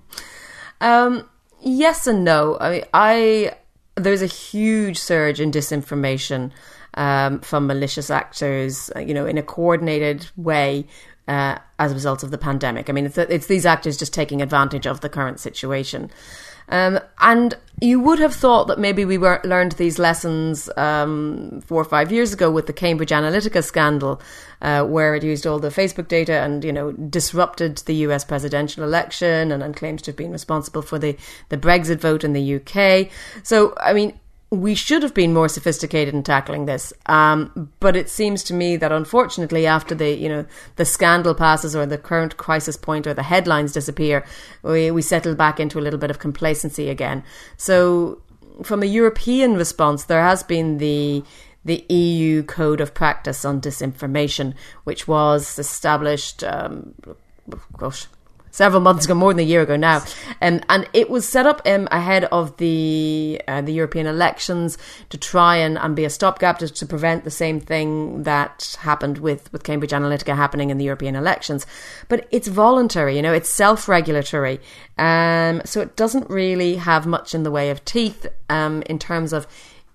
[0.82, 1.28] Um,
[1.62, 2.58] yes and no.
[2.60, 3.56] I mean, I
[3.96, 6.52] there's a huge surge in disinformation
[6.96, 10.86] um, from malicious actors, you know, in a coordinated way
[11.28, 12.90] uh, as a result of the pandemic.
[12.90, 16.12] I mean, it's, it's these actors just taking advantage of the current situation.
[16.70, 21.80] Um, and you would have thought that maybe we were, learned these lessons um, four
[21.80, 24.22] or five years ago with the Cambridge Analytica scandal,
[24.62, 28.24] uh, where it used all the Facebook data and you know disrupted the U.S.
[28.24, 31.16] presidential election and, and claims to have been responsible for the
[31.50, 33.12] the Brexit vote in the UK.
[33.44, 34.20] So I mean,
[34.62, 36.94] we should have been more sophisticated in tackling this.
[37.06, 41.76] Um, but it seems to me that unfortunately, after the you know the scandal passes
[41.76, 44.26] or the current crisis point or the headlines disappear,
[44.64, 47.24] we we settle back into a little bit of complacency again.
[47.58, 48.22] So,
[48.64, 51.24] from a European response, there has been the
[51.64, 56.44] the EU Code of Practice on Disinformation, which was established.
[56.44, 56.94] Um,
[57.78, 58.08] gosh,
[58.56, 60.02] several months ago, more than a year ago now,
[60.42, 64.78] um, and it was set up um, ahead of the uh, the European elections
[65.10, 69.18] to try and, and be a stopgap to, to prevent the same thing that happened
[69.18, 71.68] with, with Cambridge Analytica happening in the European elections.
[72.08, 74.62] But it's voluntary, you know, it's self regulatory,
[74.98, 79.34] um, so it doesn't really have much in the way of teeth um, in terms
[79.34, 79.48] of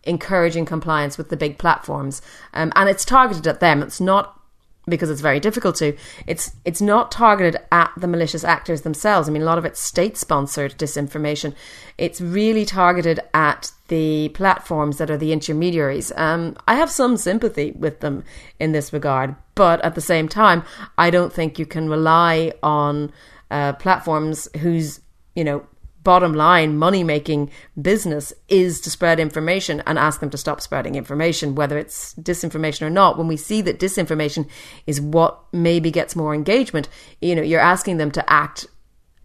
[0.05, 2.21] encouraging compliance with the big platforms,
[2.53, 3.83] um, and it's targeted at them.
[3.83, 4.40] It's not
[4.91, 5.97] because it's very difficult to.
[6.27, 9.29] It's it's not targeted at the malicious actors themselves.
[9.29, 11.55] I mean, a lot of it's state sponsored disinformation.
[11.97, 16.13] It's really targeted at the platforms that are the intermediaries.
[16.17, 18.25] Um, I have some sympathy with them
[18.59, 20.63] in this regard, but at the same time,
[20.99, 23.13] I don't think you can rely on
[23.51, 25.01] uh, platforms whose
[25.35, 25.67] you know
[26.11, 27.49] bottom line money making
[27.81, 32.83] business is to spread information and ask them to stop spreading information, whether it's disinformation
[32.83, 33.17] or not.
[33.17, 34.49] When we see that disinformation
[34.89, 36.89] is what maybe gets more engagement,
[37.21, 38.67] you know, you're asking them to act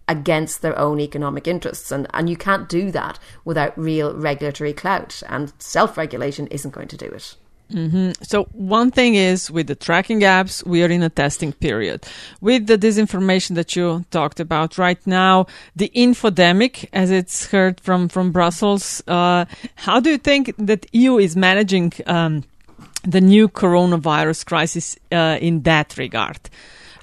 [0.07, 1.91] against their own economic interests.
[1.91, 5.23] And, and you can't do that without real regulatory clout.
[5.27, 7.35] And self regulation isn't going to do it.
[7.71, 8.11] Mm-hmm.
[8.21, 12.05] So one thing is with the tracking apps, we are in a testing period.
[12.39, 18.07] With the disinformation that you talked about right now, the infodemic, as it's heard from
[18.07, 22.43] from Brussels, uh, how do you think that EU is managing um,
[23.03, 26.39] the new coronavirus crisis uh, in that regard?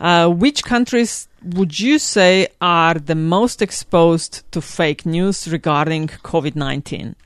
[0.01, 6.55] Uh, which countries would you say are the most exposed to fake news regarding COVID
[6.55, 7.17] nineteen?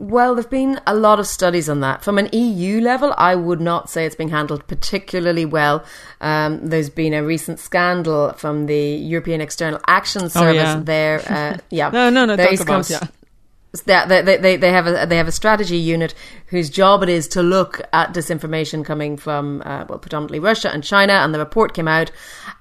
[0.00, 2.02] Well, there have been a lot of studies on that.
[2.02, 5.84] From an EU level, I would not say it's being handled particularly well.
[6.22, 10.80] Um, there's been a recent scandal from the European External Action Service oh, yeah.
[10.82, 11.20] there.
[11.30, 11.90] Uh, yeah.
[11.90, 13.06] no, no, no, there talk is about, yeah.
[13.72, 16.12] They, they, they, they have a they have a strategy unit
[16.46, 20.82] whose job it is to look at disinformation coming from uh, well predominantly Russia and
[20.82, 22.10] China and the report came out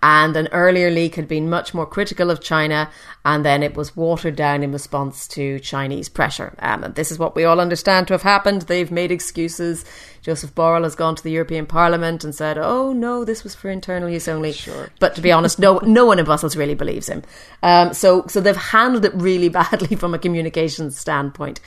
[0.03, 2.91] and an earlier leak had been much more critical of China
[3.25, 6.53] and then it was watered down in response to Chinese pressure.
[6.59, 8.63] Um, and this is what we all understand to have happened.
[8.63, 9.85] They've made excuses
[10.29, 13.69] Joseph Borrell has gone to the European Parliament and said oh no this was for
[13.69, 14.89] internal use only sure.
[14.99, 17.23] but to be honest no no one in Brussels really believes him
[17.63, 21.59] um, so so they've handled it really badly from a communications standpoint.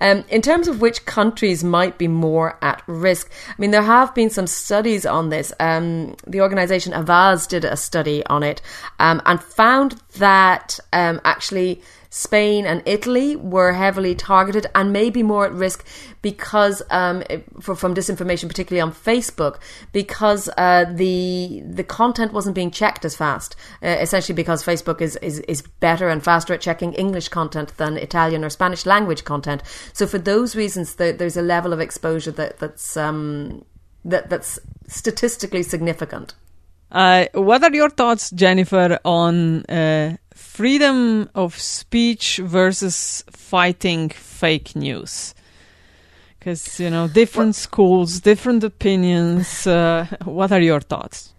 [0.00, 4.14] Um, in terms of which countries might be more at risk, I mean, there have
[4.14, 5.52] been some studies on this.
[5.60, 8.62] Um, the organization Avaaz did a study on it
[8.98, 11.82] um, and found that um, actually
[12.16, 15.84] Spain and Italy were heavily targeted and maybe more at risk
[16.22, 17.22] because um,
[17.60, 19.58] for, from disinformation, particularly on Facebook,
[19.92, 23.54] because uh, the the content wasn't being checked as fast.
[23.82, 27.98] Uh, essentially, because Facebook is, is is better and faster at checking English content than
[27.98, 29.62] Italian or Spanish language content.
[29.92, 33.62] So for those reasons, the, there's a level of exposure that that's um,
[34.06, 36.32] that that's statistically significant.
[36.90, 40.16] Uh, what are your thoughts, Jennifer, on uh,
[40.56, 45.34] freedom of speech versus fighting fake news?
[46.38, 49.66] Because, you know, different well, schools, different opinions.
[49.66, 51.34] Uh, what are your thoughts?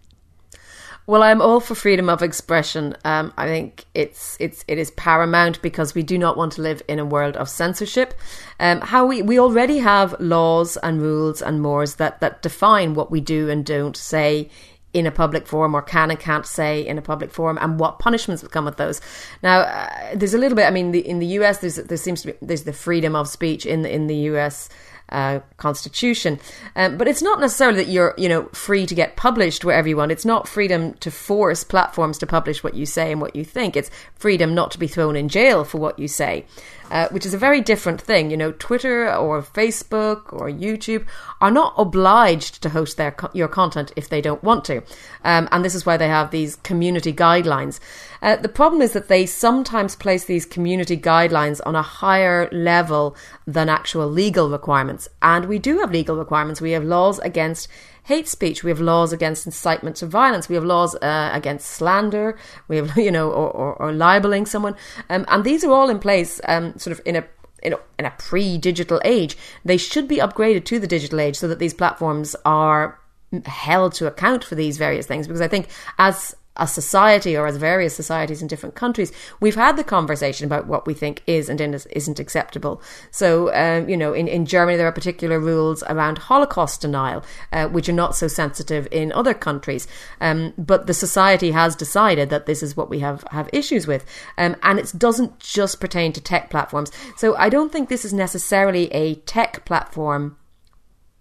[1.07, 2.95] Well, I'm all for freedom of expression.
[3.05, 6.83] Um, I think it's it's it is paramount because we do not want to live
[6.87, 8.13] in a world of censorship.
[8.59, 13.09] Um, how we we already have laws and rules and mores that that define what
[13.09, 14.49] we do and don't say
[14.97, 17.99] in a public forum or can and can't say in a public forum and what
[17.99, 18.99] punishments will come with those.
[19.43, 20.65] Now, uh, there's a little bit.
[20.65, 23.27] I mean, the, in the U.S., there's there seems to be there's the freedom of
[23.27, 24.69] speech in the, in the U.S.
[25.09, 26.37] Uh, constitution.
[26.75, 29.95] Um, but it's not necessarily that you're, you know, free to get published wherever you
[29.95, 30.11] want.
[30.11, 33.77] It's not freedom to force platforms to publish what you say and what you think.
[33.77, 36.45] It's freedom not to be thrown in jail for what you say
[36.91, 38.31] uh, which is a very different thing.
[38.31, 41.05] You know, Twitter or Facebook or YouTube
[41.41, 44.77] are not obliged to host their your content if they don't want to,
[45.23, 47.79] um, and this is why they have these community guidelines.
[48.21, 53.15] Uh, the problem is that they sometimes place these community guidelines on a higher level
[53.45, 56.61] than actual legal requirements, and we do have legal requirements.
[56.61, 57.67] We have laws against
[58.07, 58.63] hate speech.
[58.63, 60.47] We have laws against incitement to violence.
[60.47, 62.37] We have laws uh, against slander.
[62.69, 64.75] We have, you know, or, or, or libeling someone.
[65.09, 67.25] Um, and these are all in place, um, sort of in a
[67.63, 69.35] in a, in a pre-digital age.
[69.65, 72.99] They should be upgraded to the digital age so that these platforms are
[73.45, 75.27] held to account for these various things.
[75.27, 79.77] Because I think as a society or as various societies in different countries, we've had
[79.77, 82.81] the conversation about what we think is and isn't acceptable.
[83.11, 87.67] So, um, you know, in, in Germany, there are particular rules around Holocaust denial, uh,
[87.67, 89.87] which are not so sensitive in other countries.
[90.21, 94.05] Um, but the society has decided that this is what we have, have issues with.
[94.37, 96.91] Um, and it doesn't just pertain to tech platforms.
[97.17, 100.37] So I don't think this is necessarily a tech platform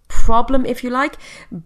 [0.08, 1.16] problem, if you like,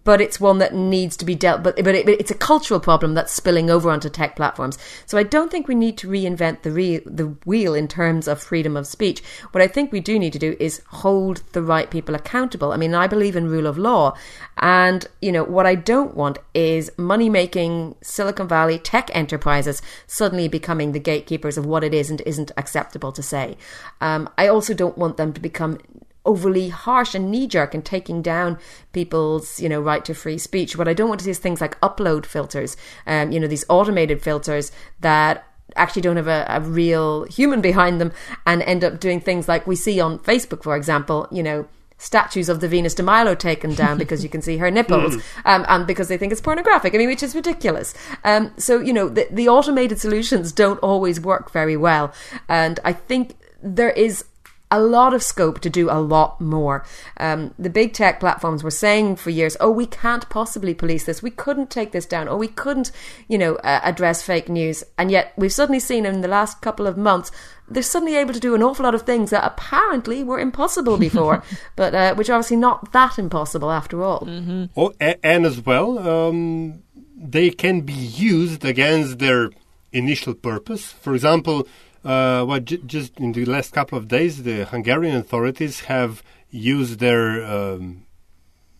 [0.03, 1.63] but it's one that needs to be dealt.
[1.63, 4.77] But but it, it's a cultural problem that's spilling over onto tech platforms.
[5.05, 8.41] So I don't think we need to reinvent the re- the wheel in terms of
[8.41, 9.21] freedom of speech.
[9.51, 12.71] What I think we do need to do is hold the right people accountable.
[12.71, 14.15] I mean, I believe in rule of law,
[14.57, 20.47] and you know what I don't want is money making Silicon Valley tech enterprises suddenly
[20.47, 23.57] becoming the gatekeepers of what it is and isn't acceptable to say.
[23.99, 25.79] Um, I also don't want them to become
[26.25, 28.57] overly harsh and knee jerk and taking down
[28.93, 30.75] people's you know right to free speech.
[30.75, 33.65] What I don't want to see is things like upload filters, um, you know these
[33.69, 38.11] automated filters that actually don't have a, a real human behind them
[38.45, 41.27] and end up doing things like we see on Facebook, for example.
[41.31, 41.67] You know
[42.01, 45.21] statues of the Venus de Milo taken down because you can see her nipples hmm.
[45.45, 46.95] um, and because they think it's pornographic.
[46.95, 47.93] I mean, which is ridiculous.
[48.23, 52.11] Um, so, you know, the, the automated solutions don't always work very well.
[52.49, 54.25] And I think there is
[54.71, 56.83] a lot of scope to do a lot more.
[57.17, 61.21] Um, the big tech platforms were saying for years, "Oh, we can't possibly police this.
[61.21, 62.27] We couldn't take this down.
[62.27, 62.91] Or we couldn't,
[63.27, 66.87] you know, uh, address fake news." And yet, we've suddenly seen in the last couple
[66.87, 67.31] of months
[67.73, 71.43] they're suddenly able to do an awful lot of things that apparently were impossible before,
[71.75, 74.21] but uh, which are obviously not that impossible after all.
[74.21, 74.65] Mm-hmm.
[74.75, 76.83] Oh, and as well, um,
[77.15, 79.51] they can be used against their
[79.93, 80.85] initial purpose.
[80.85, 81.67] For example
[82.03, 86.99] uh, well, j- just in the last couple of days, the Hungarian authorities have used
[86.99, 88.05] their um,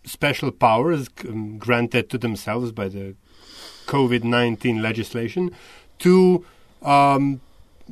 [0.04, 3.16] special powers um, granted to themselves by the
[3.86, 5.52] COVID 19 legislation
[6.00, 6.46] to
[6.82, 7.42] um,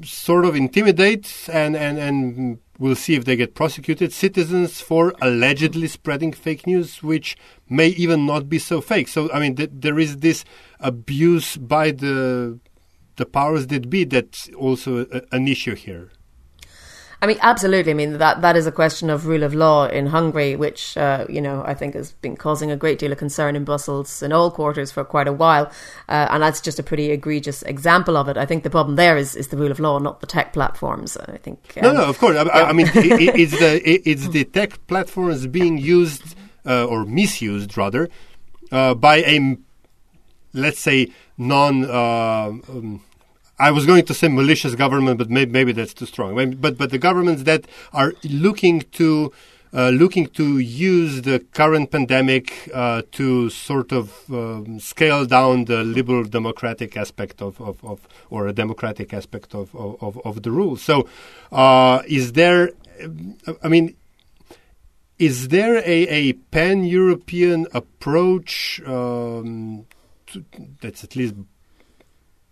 [0.04, 5.88] sort of intimidate and, and, and we'll see if they get prosecuted citizens for allegedly
[5.88, 7.38] spreading fake news, which
[7.70, 9.08] may even not be so fake.
[9.08, 10.46] So, I mean, th- there is this
[10.80, 12.60] abuse by the
[13.20, 16.10] the powers that be that's also a, an issue here.
[17.22, 17.92] I mean, absolutely.
[17.92, 21.26] I mean, that that is a question of rule of law in Hungary, which uh,
[21.28, 24.32] you know I think has been causing a great deal of concern in Brussels in
[24.32, 25.66] all quarters for quite a while,
[26.08, 28.38] uh, and that's just a pretty egregious example of it.
[28.38, 31.18] I think the problem there is is the rule of law, not the tech platforms.
[31.18, 31.60] I think.
[31.76, 32.38] Um, no, no, of course.
[32.38, 32.70] I, yeah.
[32.70, 37.78] I mean, it, it's the it, it's the tech platforms being used uh, or misused
[37.78, 38.08] rather
[38.72, 39.58] uh, by a
[40.54, 41.84] let's say non.
[41.84, 43.04] Uh, um,
[43.60, 46.36] I was going to say malicious government, but maybe, maybe that's too strong.
[46.56, 49.34] But but the governments that are looking to
[49.74, 55.84] uh, looking to use the current pandemic uh, to sort of um, scale down the
[55.84, 60.82] liberal democratic aspect of, of, of or a democratic aspect of, of, of the rules.
[60.82, 61.08] So,
[61.52, 62.72] uh, is there?
[63.64, 63.96] I mean,
[65.20, 69.86] is there a, a pan European approach um,
[70.28, 70.44] to,
[70.82, 71.36] that's at least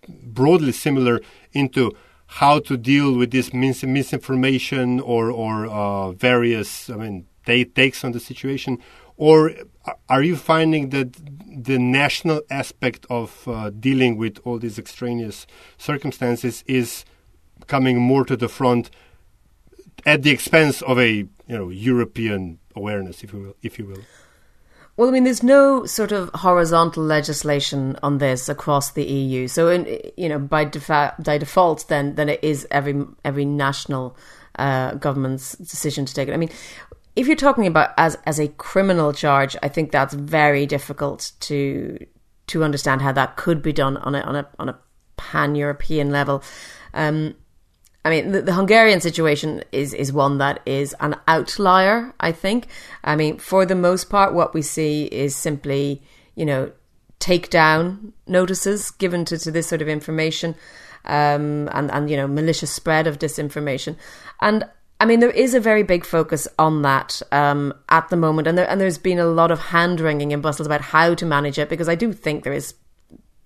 [0.07, 1.21] broadly similar
[1.53, 1.95] into
[2.27, 8.11] how to deal with this mis- misinformation or or uh, various I mean takes on
[8.11, 8.77] the situation,
[9.15, 9.51] or
[10.09, 11.13] are you finding that
[11.47, 15.47] the national aspect of uh, dealing with all these extraneous
[15.77, 17.05] circumstances is
[17.67, 18.89] coming more to the front
[20.05, 24.03] at the expense of a you know European awareness, if you will, if you will?
[24.97, 29.47] Well, I mean, there's no sort of horizontal legislation on this across the EU.
[29.47, 34.17] So, in, you know, by, defa- by default, then then it is every every national
[34.57, 36.33] uh, government's decision to take it.
[36.33, 36.49] I mean,
[37.15, 42.03] if you're talking about as as a criminal charge, I think that's very difficult to
[42.47, 44.79] to understand how that could be done on a on a on a
[45.15, 46.43] pan European level.
[46.95, 47.35] Um,
[48.05, 52.13] I mean, the, the, Hungarian situation is is one that is an outlier.
[52.19, 52.67] I think.
[53.03, 56.01] I mean, for the most part, what we see is simply,
[56.35, 56.71] you know,
[57.19, 60.55] take down notices given to, to this sort of information,
[61.05, 63.95] um, and and you know, malicious spread of disinformation,
[64.41, 64.67] and.
[64.99, 68.57] I mean, there is a very big focus on that um, at the moment, and
[68.57, 71.59] there, and there's been a lot of hand wringing in Brussels about how to manage
[71.59, 72.73] it because I do think there is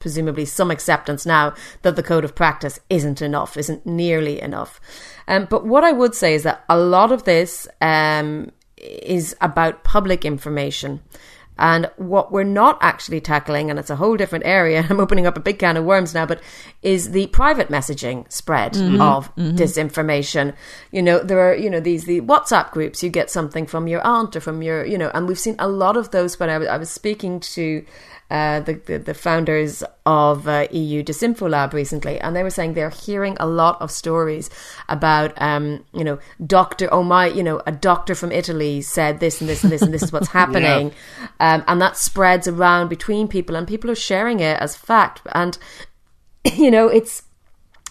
[0.02, 4.82] presumably some acceptance now that the code of practice isn't enough, isn't nearly enough.
[5.28, 9.84] Um, but what I would say is that a lot of this um, is about
[9.84, 11.02] public information.
[11.62, 15.38] And what we're not actually tackling, and it's a whole different area, I'm opening up
[15.38, 16.42] a big can of worms now, but
[16.82, 19.00] is the private messaging spread mm-hmm.
[19.00, 19.56] of mm-hmm.
[19.56, 20.56] disinformation.
[20.92, 24.06] You know, there are, you know, these the WhatsApp groups, you get something from your
[24.06, 26.56] aunt or from your, you know, and we've seen a lot of those when I
[26.56, 27.86] I was speaking to
[28.32, 32.74] uh, the, the, the founders of uh, EU Disinfo Lab recently, and they were saying
[32.74, 34.50] they're hearing a lot of stories
[34.88, 36.18] about, um, you know,
[36.48, 36.88] doctor.
[36.94, 39.94] Oh my, you know, a doctor from Italy said this and this and this and
[39.94, 41.56] this is what's happening, yeah.
[41.56, 45.58] um, and that spreads around between people, and people are sharing it as fact, and
[46.56, 47.24] you know, it's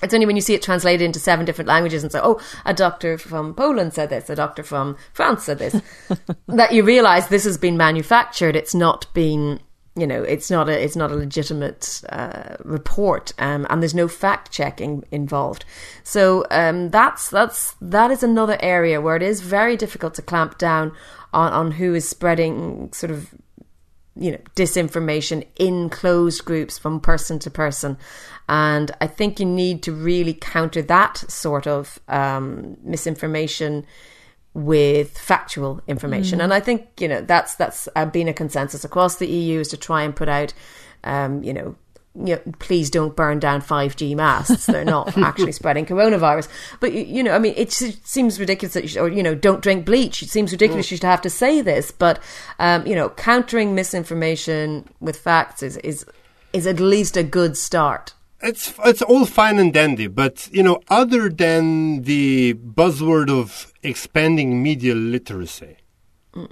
[0.02, 2.72] it's only when you see it translated into seven different languages and say, oh, a
[2.72, 5.82] doctor from Poland said this, a doctor from France said this,
[6.48, 8.56] that you realize this has been manufactured.
[8.56, 9.60] It's not been
[9.96, 14.08] you know it's not a it's not a legitimate uh, report um, and there's no
[14.08, 15.64] fact checking involved.
[16.04, 20.58] So um, that's that's that is another area where it is very difficult to clamp
[20.58, 20.92] down
[21.32, 23.34] on, on who is spreading sort of
[24.14, 27.98] you know disinformation in closed groups from person to person.
[28.48, 33.86] And i think you need to really counter that sort of um, misinformation
[34.54, 36.40] with factual information.
[36.40, 36.44] Mm.
[36.44, 39.76] And I think you know that's that's been a consensus across the EU is to
[39.76, 40.52] try and put out,
[41.04, 41.76] um, you know.
[42.16, 44.66] You know, please don't burn down 5G masts.
[44.66, 46.48] They're not actually spreading coronavirus.
[46.80, 49.62] But, you know, I mean, it seems ridiculous that, you should, or, you know, don't
[49.62, 50.20] drink bleach.
[50.20, 50.90] It seems ridiculous mm.
[50.90, 51.92] you should have to say this.
[51.92, 52.20] But,
[52.58, 56.04] um, you know, countering misinformation with facts is, is,
[56.52, 58.12] is at least a good start
[58.42, 64.62] it's it's all fine and dandy, but you know, other than the buzzword of expanding
[64.62, 65.76] media literacy,
[66.34, 66.50] mm.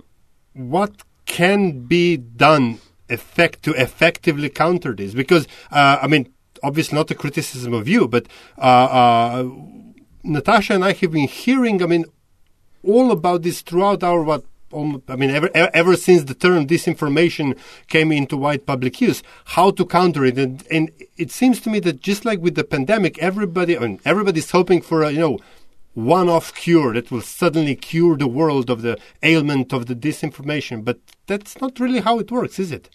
[0.52, 5.14] what can be done effect to effectively counter this?
[5.14, 6.32] Because uh, I mean,
[6.62, 8.26] obviously not a criticism of you, but
[8.58, 9.42] uh, uh,
[10.24, 11.82] Nataša and I have been hearing.
[11.82, 12.04] I mean,
[12.82, 17.58] all about this throughout our what I mean, ever, ever since the term disinformation
[17.88, 20.38] came into wide public use, how to counter it.
[20.38, 24.00] And, and it seems to me that just like with the pandemic, everybody, I mean,
[24.04, 25.38] everybody's hoping for a, you know,
[25.94, 30.84] one-off cure that will suddenly cure the world of the ailment of the disinformation.
[30.84, 32.90] But that's not really how it works, is it?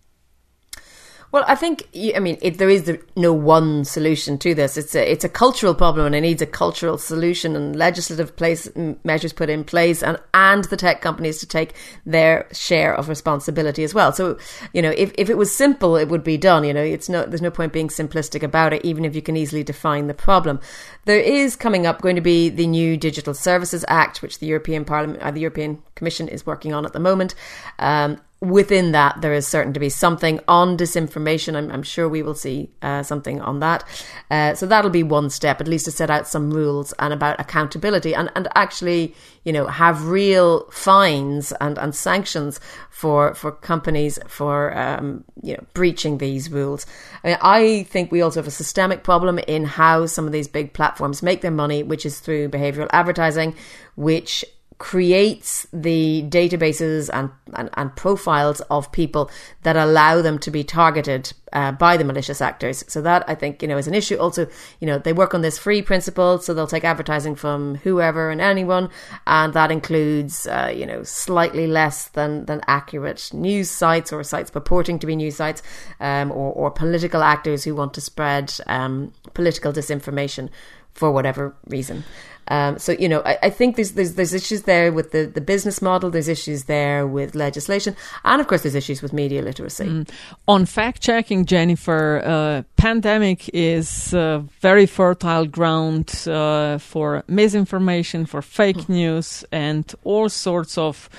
[1.34, 4.78] Well, I think I mean it, there is no one solution to this.
[4.78, 8.70] It's a it's a cultural problem, and it needs a cultural solution and legislative place
[9.04, 11.74] measures put in place, and and the tech companies to take
[12.06, 14.12] their share of responsibility as well.
[14.14, 14.38] So,
[14.74, 16.64] you know, if if it was simple, it would be done.
[16.66, 19.36] You know, it's no there's no point being simplistic about it, even if you can
[19.36, 20.60] easily define the problem.
[21.06, 24.86] There is coming up going to be the new Digital Services Act, which the European
[24.86, 27.34] Parliament, uh, the European Commission is working on at the moment.
[27.80, 31.56] Um, within that, there is certain to be something on disinformation.
[31.56, 33.86] I'm, I'm sure we will see uh, something on that.
[34.30, 37.39] Uh, so that'll be one step, at least to set out some rules and about
[37.39, 39.16] accountability and, and actually,
[39.46, 45.64] you know, have real fines and, and sanctions for for companies for um, you know
[45.74, 46.86] breaching these rules.
[47.24, 50.50] I, mean, I think we also have a systemic problem in how some of these
[50.50, 53.56] big platforms make their money, which is through behavioral advertising,
[53.96, 54.44] which
[54.84, 59.32] creates the databases and, and, and, profiles of people
[59.62, 62.84] that allow them to be targeted uh, by the malicious actors.
[62.90, 64.18] So that I think you know is an issue.
[64.18, 64.46] Also,
[64.82, 68.42] you know they work on this free principle, so they'll take advertising from whoever and
[68.42, 68.90] anyone,
[69.26, 74.52] and that includes uh, you know slightly less than than accurate news sites or sites
[74.52, 75.64] purporting to be news sites,
[76.02, 80.50] um, or, or political actors who want to spread um, political disinformation
[80.94, 82.04] for whatever reason.
[82.48, 85.41] Um, so you know, I, I, think there's, there's there's issues there with the, the
[85.41, 86.10] business model.
[86.10, 89.86] There's issues there with legislation, and of course, there's issues with media literacy.
[89.86, 90.10] Mm.
[90.48, 98.41] On fact checking, Jennifer, uh, pandemic is a very fertile ground uh, for misinformation, for
[98.41, 98.89] fake mm.
[98.89, 101.10] news, and all sorts of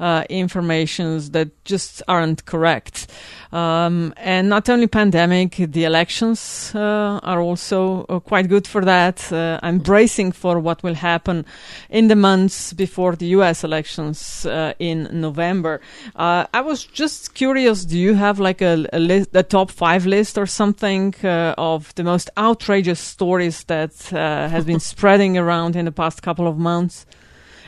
[0.00, 3.06] uh, informations that just aren't correct.
[3.52, 9.32] Um, and not only pandemic, the elections uh, are also uh, quite good for that.
[9.32, 11.44] Uh, I'm bracing for what will happen
[11.88, 13.64] in the months before the U.S.
[13.64, 15.80] elections uh, in November.
[16.16, 17.84] Uh, I was just curious.
[17.84, 21.94] Do you have like a, a, list, a top five list or something uh, of
[21.94, 27.06] the most outrageous stories that has been spreading around in the past couple of months,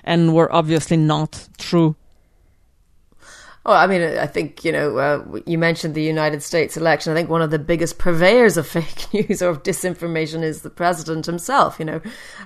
[0.05, 1.97] and were obviously not true?
[3.67, 7.13] Well, I mean, I think, you know, uh, you mentioned the United States election.
[7.13, 10.71] I think one of the biggest purveyors of fake news or of disinformation is the
[10.71, 11.81] president himself.
[11.81, 12.01] You know,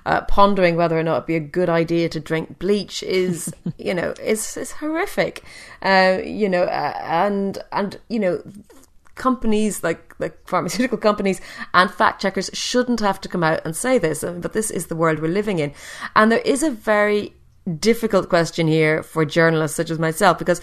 [0.07, 3.93] uh, pondering whether or not it'd be a good idea to drink bleach is, you
[3.93, 5.45] know, is, is horrific.
[5.83, 8.43] Uh, you know, uh, and, and, you know,
[9.15, 11.43] companies like like pharmaceutical companies
[11.75, 14.97] and fact checkers shouldn't have to come out and say this but this is the
[14.97, 15.75] world we're living in
[16.17, 17.35] and there is a very
[17.79, 20.63] difficult question here for journalists such as myself because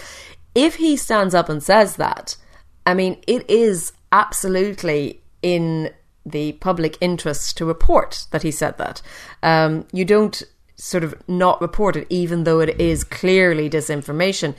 [0.58, 2.36] if he stands up and says that,
[2.86, 5.92] I mean, it is absolutely in
[6.26, 9.02] the public interest to report that he said that.
[9.44, 10.42] Um, you don't
[10.76, 14.56] sort of not report it, even though it is clearly disinformation.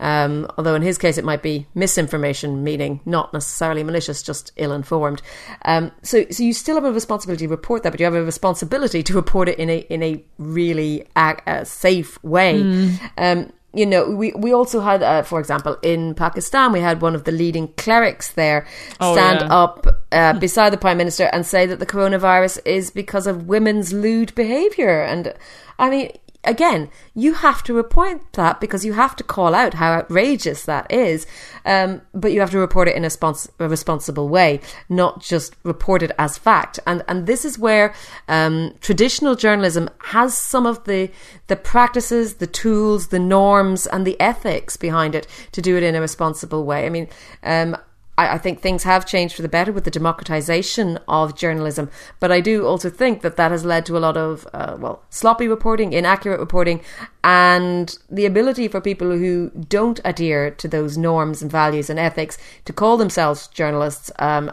[0.00, 5.22] Um, although in his case it might be misinformation, meaning not necessarily malicious, just ill-informed.
[5.64, 8.24] Um, so, so you still have a responsibility to report that, but you have a
[8.24, 12.62] responsibility to report it in a in a really uh, uh, safe way.
[12.62, 13.10] Mm.
[13.16, 17.14] Um, you know, we, we also had, uh, for example, in Pakistan, we had one
[17.14, 18.66] of the leading clerics there
[19.00, 19.54] oh, stand yeah.
[19.54, 23.92] up uh, beside the prime minister and say that the coronavirus is because of women's
[23.92, 25.02] lewd behavior.
[25.02, 25.32] And
[25.78, 26.12] I mean,
[26.44, 30.90] again, you have to report that because you have to call out how outrageous that
[30.90, 31.26] is.
[31.64, 35.54] Um, but you have to report it in a, spons- a, responsible way, not just
[35.62, 36.80] report it as fact.
[36.86, 37.94] And and this is where
[38.28, 41.10] um, traditional journalism has some of the
[41.46, 45.94] the practices, the tools, the norms, and the ethics behind it to do it in
[45.94, 46.86] a responsible way.
[46.86, 47.08] I mean.
[47.42, 47.76] Um,
[48.22, 51.90] I, I, think things have changed for the better with the democratization of journalism.
[52.20, 55.02] But I do also think that that has led to a lot of, uh, well,
[55.10, 56.80] sloppy reporting, inaccurate reporting,
[57.24, 62.38] and the ability for people who don't adhere to those norms and values and ethics
[62.64, 64.10] to call themselves journalists.
[64.18, 64.50] Um,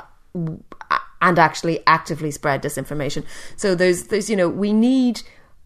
[1.22, 3.26] and actually actively spread disinformation.
[3.58, 5.22] So there's, there's, you know, we need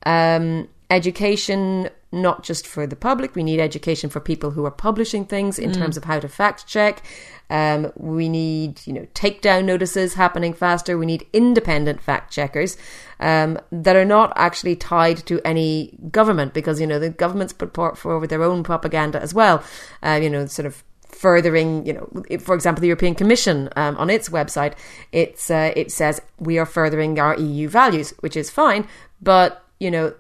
[0.06, 3.36] um, education not just for the public.
[3.36, 5.74] We need education for people who are publishing things in mm.
[5.74, 7.04] terms of how to fact check.
[7.50, 10.98] Um, we need, you know, takedown notices happening faster.
[10.98, 12.78] We need independent fact checkers
[13.20, 17.74] um, that are not actually tied to any government because, you know, the governments put
[17.74, 19.64] forward their own propaganda as well.
[20.04, 24.10] Uh, you know, sort of furthering, you know, for example, the European Commission um, on
[24.10, 24.74] its website,
[25.12, 28.88] it's uh, it says we are furthering our EU values, which is fine,
[29.22, 30.14] but you know,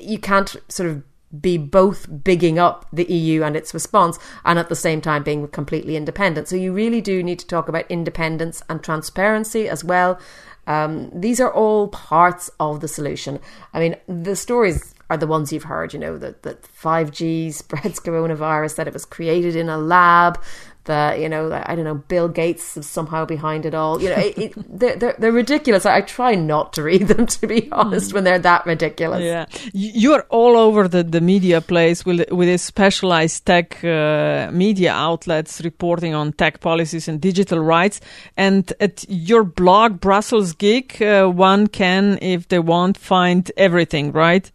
[0.00, 1.02] you can't sort of
[1.40, 5.48] be both bigging up the EU and its response and at the same time being
[5.48, 6.48] completely independent.
[6.48, 10.18] So you really do need to talk about independence and transparency as well.
[10.66, 13.38] Um, these are all parts of the solution.
[13.72, 18.00] I mean, the stories are the ones you've heard, you know, that, that 5G spreads
[18.04, 20.40] coronavirus, that it was created in a lab,
[20.84, 24.00] that you know I don't know Bill Gates is somehow behind it all.
[24.00, 25.86] You know, it, it, they're, they're, they're ridiculous.
[25.86, 29.22] I, I, try not to read them to be honest when they're that ridiculous.
[29.22, 34.50] Yeah, you are all over the, the media place with with a specialized tech uh,
[34.52, 38.00] media outlets reporting on tech policies and digital rights.
[38.36, 44.50] And at your blog Brussels Geek, uh, one can, if they want, find everything, right?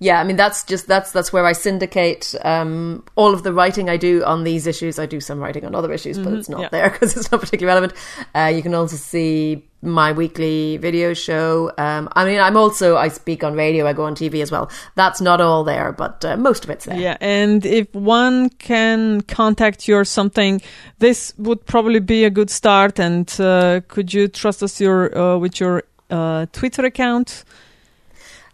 [0.00, 3.90] Yeah, I mean that's just that's that's where I syndicate um, all of the writing
[3.90, 4.98] I do on these issues.
[4.98, 6.68] I do some writing on other issues, mm-hmm, but it's not yeah.
[6.70, 7.98] there because it's not particularly relevant.
[8.34, 11.72] Uh, you can also see my weekly video show.
[11.78, 13.88] Um, I mean, I'm also I speak on radio.
[13.88, 14.70] I go on TV as well.
[14.94, 16.98] That's not all there, but uh, most of it's there.
[16.98, 20.60] Yeah, and if one can contact you or something,
[21.00, 23.00] this would probably be a good start.
[23.00, 27.42] And uh, could you trust us your uh, with your uh, Twitter account?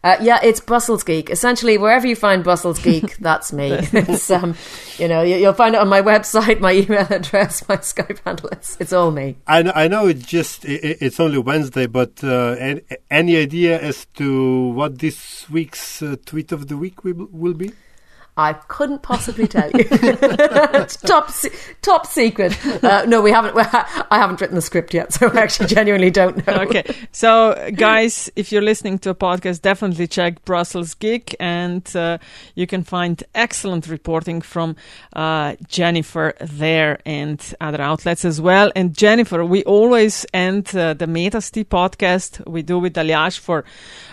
[0.05, 1.31] Uh, yeah, it's Brussels Geek.
[1.31, 3.71] Essentially, wherever you find Brussels Geek, that's me.
[3.73, 4.55] it's, um,
[4.99, 8.51] you know, you, will find it on my website, my email address, my Skype handle.
[8.51, 9.37] It's, it's all me.
[9.47, 13.81] I know, I know it's just it, it's only Wednesday, but uh, any, any, idea
[13.81, 17.73] as to what this week's uh, tweet of the week will, will be?
[18.37, 19.85] I couldn't possibly tell you.
[21.07, 21.31] top
[21.83, 22.53] top secret.
[22.83, 23.57] Uh, no, we haven't.
[23.57, 26.55] I haven't written the script yet, so I actually genuinely don't know.
[26.63, 26.83] Okay,
[27.13, 32.19] so guys, if you're listening to a podcast, definitely check Brussels Geek, and uh,
[32.57, 34.75] you can find excellent reporting from
[35.13, 38.73] uh, Jennifer there and other outlets as well.
[38.75, 43.65] And Jennifer, we always end uh, the Metin čaj podcast we do with Aljaž for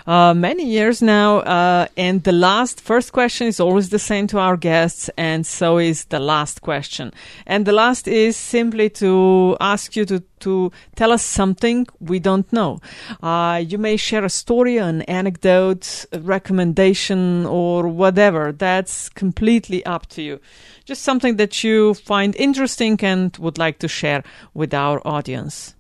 [0.06, 4.39] uh, many years now, uh, and the last first question is always the same to
[4.39, 7.14] our guests, and so is the last question.
[7.45, 12.51] And the last is simply to ask you to, to tell us something we don't
[12.51, 12.82] know.
[13.24, 18.51] Uh, you may share a story, an anecdote, a recommendation, or whatever.
[18.51, 20.41] That's completely up to you.
[20.84, 25.74] Just something that you find interesting and would like to share with our audience.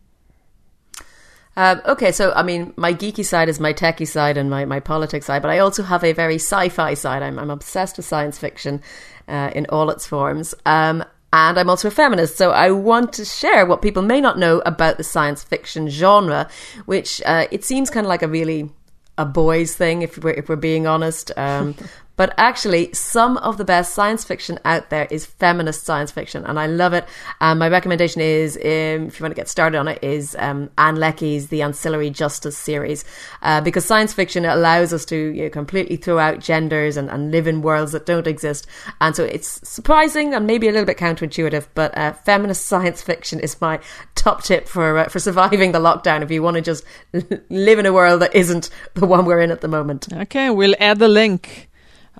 [1.57, 4.79] Um, okay, so I mean, my geeky side is my techie side and my, my
[4.79, 7.21] politics side, but I also have a very sci fi side.
[7.23, 8.81] I'm, I'm obsessed with science fiction
[9.27, 10.55] uh, in all its forms.
[10.65, 14.37] Um, and I'm also a feminist, so I want to share what people may not
[14.37, 16.49] know about the science fiction genre,
[16.85, 18.69] which uh, it seems kind of like a really
[19.17, 21.31] a boys thing, if we're, if we're being honest.
[21.37, 21.75] Um,
[22.17, 26.59] But actually, some of the best science fiction out there is feminist science fiction, and
[26.59, 27.05] I love it.
[27.39, 30.69] Um, my recommendation is, um, if you want to get started on it, is um,
[30.77, 33.05] Ann Leckie's The Ancillary Justice series,
[33.41, 37.31] uh, because science fiction allows us to you know, completely throw out genders and, and,
[37.31, 38.67] live in worlds that don't exist,
[38.99, 41.67] and so it's surprising and maybe a little bit counterintuitive.
[41.73, 43.79] But uh, feminist science fiction is my
[44.15, 46.21] top tip for uh, for surviving the lockdown.
[46.21, 46.83] If you want to just
[47.49, 50.11] live in a world that isn't the one we're in at the moment.
[50.11, 51.70] Okay, we'll add the link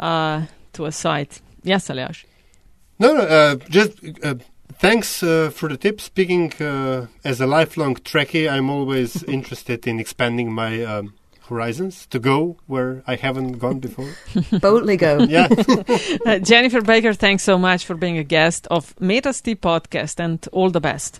[0.02, 1.41] uh, to a site.
[1.64, 2.26] Yes, Aljaž.
[2.99, 3.93] No, no, uh, just
[4.24, 4.36] uh,
[4.80, 6.02] thanks uh, for the tip.
[6.02, 11.14] Speaking uh, as a lifelong Trekkie, I'm always interested in expanding my um,
[11.47, 14.12] horizons to go where I haven't gone before.
[14.60, 15.20] Boldly go.
[15.30, 15.47] yeah.
[16.26, 20.39] Uh, Jennifer Baker, thanks so much for being a guest of Metin čaj podcast and
[20.52, 21.20] all the best.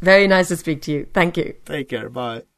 [0.00, 1.06] Very nice to speak to you.
[1.12, 1.54] Thank you.
[1.64, 2.08] Take care.
[2.08, 2.55] Bye.